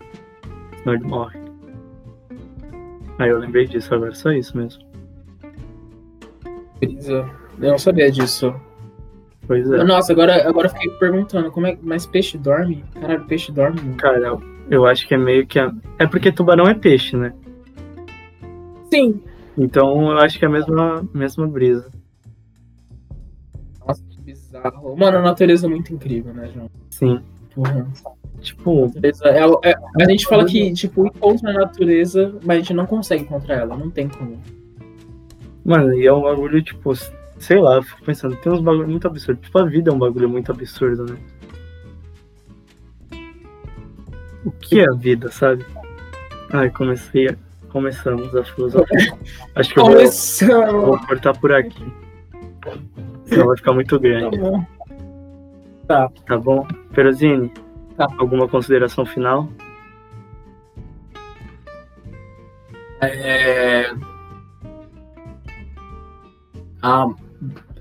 Senão 0.77 0.93
ele 0.93 1.03
morre. 1.03 1.46
Aí 3.19 3.29
eu 3.29 3.39
lembrei 3.39 3.65
disso, 3.65 3.93
agora 3.93 4.13
só 4.13 4.31
isso 4.31 4.55
mesmo. 4.55 4.83
Eu 6.81 7.71
não 7.71 7.77
sabia 7.77 8.11
disso. 8.11 8.53
Pois 9.47 9.69
é. 9.71 9.83
Nossa, 9.83 10.11
agora, 10.11 10.47
agora 10.47 10.67
eu 10.67 10.71
fiquei 10.71 10.89
perguntando, 10.99 11.49
como 11.51 11.65
é 11.67 11.77
mas 11.81 12.05
peixe 12.05 12.37
dorme? 12.37 12.83
Caralho, 12.99 13.25
peixe 13.25 13.51
dorme? 13.51 13.81
Mano. 13.81 13.95
Cara, 13.95 14.37
eu 14.69 14.85
acho 14.85 15.07
que 15.07 15.15
é 15.15 15.17
meio 15.17 15.47
que. 15.47 15.57
A... 15.57 15.73
É 15.97 16.05
porque 16.05 16.31
tubarão 16.31 16.67
é 16.67 16.73
peixe, 16.73 17.15
né? 17.15 17.33
Sim. 18.91 19.21
Então 19.57 20.11
eu 20.11 20.17
acho 20.19 20.37
que 20.37 20.45
é 20.45 20.47
a 20.47 20.51
mesma, 20.51 21.07
mesma 21.13 21.47
brisa. 21.47 21.89
Nossa, 23.85 24.03
que 24.09 24.21
bizarro. 24.21 24.95
Mano, 24.97 25.17
a 25.17 25.21
natureza 25.21 25.65
é 25.65 25.69
muito 25.69 25.93
incrível, 25.93 26.33
né, 26.33 26.49
João? 26.53 26.69
Sim. 26.89 27.21
Porra. 27.55 27.87
Tipo. 28.41 28.91
É, 29.01 29.69
é, 29.69 29.75
a 30.01 30.09
gente 30.09 30.25
fala 30.25 30.45
que, 30.45 30.71
tipo, 30.73 31.05
encontra 31.05 31.49
a 31.49 31.53
natureza, 31.53 32.35
mas 32.43 32.57
a 32.57 32.59
gente 32.59 32.73
não 32.73 32.85
consegue 32.85 33.23
encontrar 33.23 33.55
ela, 33.55 33.75
não 33.75 33.89
tem 33.89 34.07
como. 34.07 34.41
Mano, 35.65 35.93
e 35.93 36.05
é 36.05 36.13
um 36.13 36.21
bagulho, 36.21 36.61
tipo, 36.61 36.93
sei 37.39 37.59
lá, 37.59 37.75
eu 37.75 37.83
fico 37.83 38.03
pensando, 38.03 38.35
tem 38.37 38.51
uns 38.51 38.61
bagulho 38.61 38.87
muito 38.87 39.07
absurdo. 39.07 39.41
Tipo, 39.41 39.59
a 39.59 39.65
vida 39.65 39.89
é 39.89 39.93
um 39.93 39.99
bagulho 39.99 40.29
muito 40.29 40.51
absurdo, 40.51 41.05
né? 41.05 41.17
O 44.45 44.51
que 44.51 44.79
é 44.79 44.89
a 44.89 44.93
vida, 44.93 45.29
sabe? 45.31 45.65
Ai, 46.51 46.69
comecei 46.69 47.29
a... 47.29 47.35
Começamos 47.69 48.33
a 48.33 48.43
filosofia. 48.45 49.13
Acho 49.53 49.73
que 49.73 49.79
eu 49.79 49.85
vou, 49.85 50.85
vou 50.85 50.99
cortar 51.05 51.37
por 51.37 51.51
aqui. 51.51 51.85
Senão 53.25 53.47
vai 53.47 53.57
ficar 53.57 53.73
muito 53.73 53.99
grande. 53.99 54.37
Tá 54.37 54.43
bom. 54.43 54.65
Tá. 55.85 56.09
Tá 56.25 56.37
bom? 56.37 56.65
Perozini, 56.93 57.49
tá. 57.49 57.61
Alguma 57.97 58.47
consideração 58.47 59.05
final? 59.05 59.49
É... 63.01 63.91
Ah, 66.81 67.07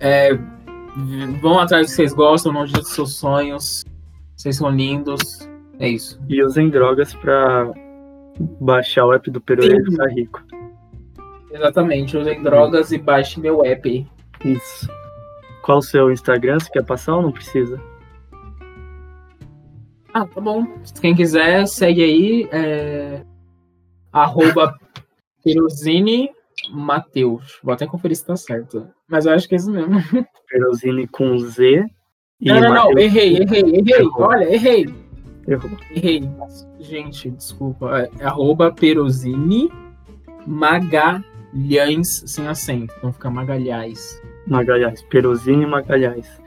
é, 0.00 0.34
vão 1.40 1.58
atrás 1.58 1.86
do 1.86 1.90
que 1.90 1.96
vocês 1.96 2.12
gostam, 2.12 2.52
não 2.52 2.64
dos 2.64 2.88
seus 2.88 3.16
sonhos. 3.16 3.84
Vocês 4.36 4.56
são 4.56 4.70
lindos. 4.70 5.48
É 5.78 5.88
isso. 5.88 6.20
E 6.28 6.42
usem 6.42 6.70
drogas 6.70 7.14
pra 7.14 7.70
baixar 8.60 9.06
o 9.06 9.12
app 9.12 9.30
do 9.30 9.40
Peru 9.40 9.64
e 9.64 9.84
ficar 9.84 10.08
rico. 10.08 10.42
Exatamente, 11.50 12.16
usem 12.16 12.42
drogas 12.42 12.92
e 12.92 12.98
baixem 12.98 13.42
meu 13.42 13.64
app. 13.64 14.06
Isso. 14.44 14.88
Qual 15.62 15.78
o 15.78 15.82
seu 15.82 16.10
Instagram? 16.10 16.58
Você 16.58 16.70
quer 16.70 16.84
passar 16.84 17.16
ou 17.16 17.22
não 17.22 17.32
precisa? 17.32 17.80
Ah, 20.16 20.24
tá 20.24 20.40
bom. 20.40 20.66
Quem 20.98 21.14
quiser, 21.14 21.66
segue 21.66 22.02
aí. 22.02 22.48
É... 22.50 23.22
Arroba 24.10 24.74
Piruzini 25.44 26.30
Matheus. 26.70 27.60
Vou 27.62 27.74
até 27.74 27.86
conferir 27.86 28.16
se 28.16 28.24
tá 28.24 28.34
certo. 28.34 28.88
Mas 29.06 29.26
eu 29.26 29.34
acho 29.34 29.46
que 29.46 29.54
é 29.54 29.58
isso 29.58 29.70
mesmo. 29.70 29.92
Perosini 30.48 31.06
com 31.06 31.36
Z. 31.36 31.84
E 32.40 32.48
não, 32.48 32.60
não, 32.60 32.74
não. 32.74 32.98
Errei, 32.98 33.36
errei, 33.36 33.60
errei. 33.60 33.94
Errou. 33.94 34.22
Olha, 34.22 34.44
errei. 34.54 34.86
Errou. 35.46 35.70
Errei. 35.94 36.30
Gente, 36.80 37.30
desculpa. 37.32 37.98
É, 37.98 38.22
é 38.22 38.24
arroba 38.24 38.72
Perosini 38.72 39.70
Magalhães 40.46 42.22
sem 42.26 42.48
acento. 42.48 42.94
Então 42.96 43.12
fica 43.12 43.28
Magalhães. 43.28 44.22
Magalhães. 44.46 45.02
Perosini 45.02 45.66
Magalhães. 45.66 46.40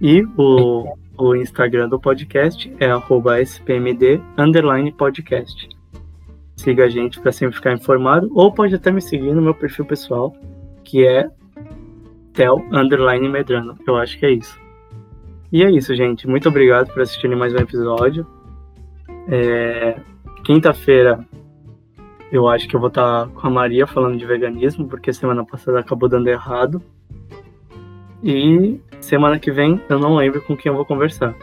E 0.00 0.22
o, 0.38 0.96
o 1.24 1.36
Instagram 1.36 1.88
do 1.88 2.00
podcast 2.00 2.72
é 2.78 2.90
arroba 2.90 3.40
SPMD 3.40 4.20
underline 4.38 4.92
podcast 4.92 5.68
siga 6.60 6.84
a 6.84 6.88
gente 6.88 7.18
para 7.20 7.32
sempre 7.32 7.56
ficar 7.56 7.72
informado, 7.72 8.30
ou 8.34 8.52
pode 8.52 8.74
até 8.74 8.90
me 8.90 9.00
seguir 9.00 9.32
no 9.32 9.40
meu 9.40 9.54
perfil 9.54 9.84
pessoal, 9.84 10.36
que 10.84 11.06
é 11.06 11.28
tel 12.34 12.58
medrano. 13.30 13.76
Eu 13.86 13.96
acho 13.96 14.18
que 14.18 14.26
é 14.26 14.30
isso. 14.32 14.60
E 15.50 15.64
é 15.64 15.70
isso, 15.70 15.94
gente. 15.94 16.28
Muito 16.28 16.48
obrigado 16.48 16.92
por 16.92 17.00
assistirem 17.00 17.36
mais 17.36 17.54
um 17.54 17.58
episódio. 17.58 18.26
É... 19.28 19.98
Quinta-feira 20.44 21.26
eu 22.30 22.46
acho 22.46 22.68
que 22.68 22.76
eu 22.76 22.80
vou 22.80 22.88
estar 22.88 23.26
com 23.28 23.46
a 23.46 23.50
Maria 23.50 23.86
falando 23.86 24.16
de 24.16 24.24
veganismo, 24.24 24.86
porque 24.86 25.12
semana 25.12 25.44
passada 25.44 25.80
acabou 25.80 26.08
dando 26.08 26.28
errado. 26.28 26.80
E 28.22 28.78
semana 29.00 29.38
que 29.38 29.50
vem 29.50 29.80
eu 29.88 29.98
não 29.98 30.16
lembro 30.16 30.40
com 30.42 30.56
quem 30.56 30.70
eu 30.70 30.76
vou 30.76 30.84
conversar. 30.84 31.34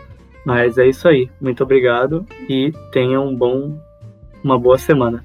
Mas 0.45 0.77
é 0.77 0.87
isso 0.87 1.07
aí. 1.07 1.29
Muito 1.41 1.63
obrigado 1.63 2.25
e 2.47 2.71
tenha 2.91 3.19
um 3.19 3.35
bom, 3.35 3.77
uma 4.43 4.57
boa 4.57 4.77
semana. 4.77 5.23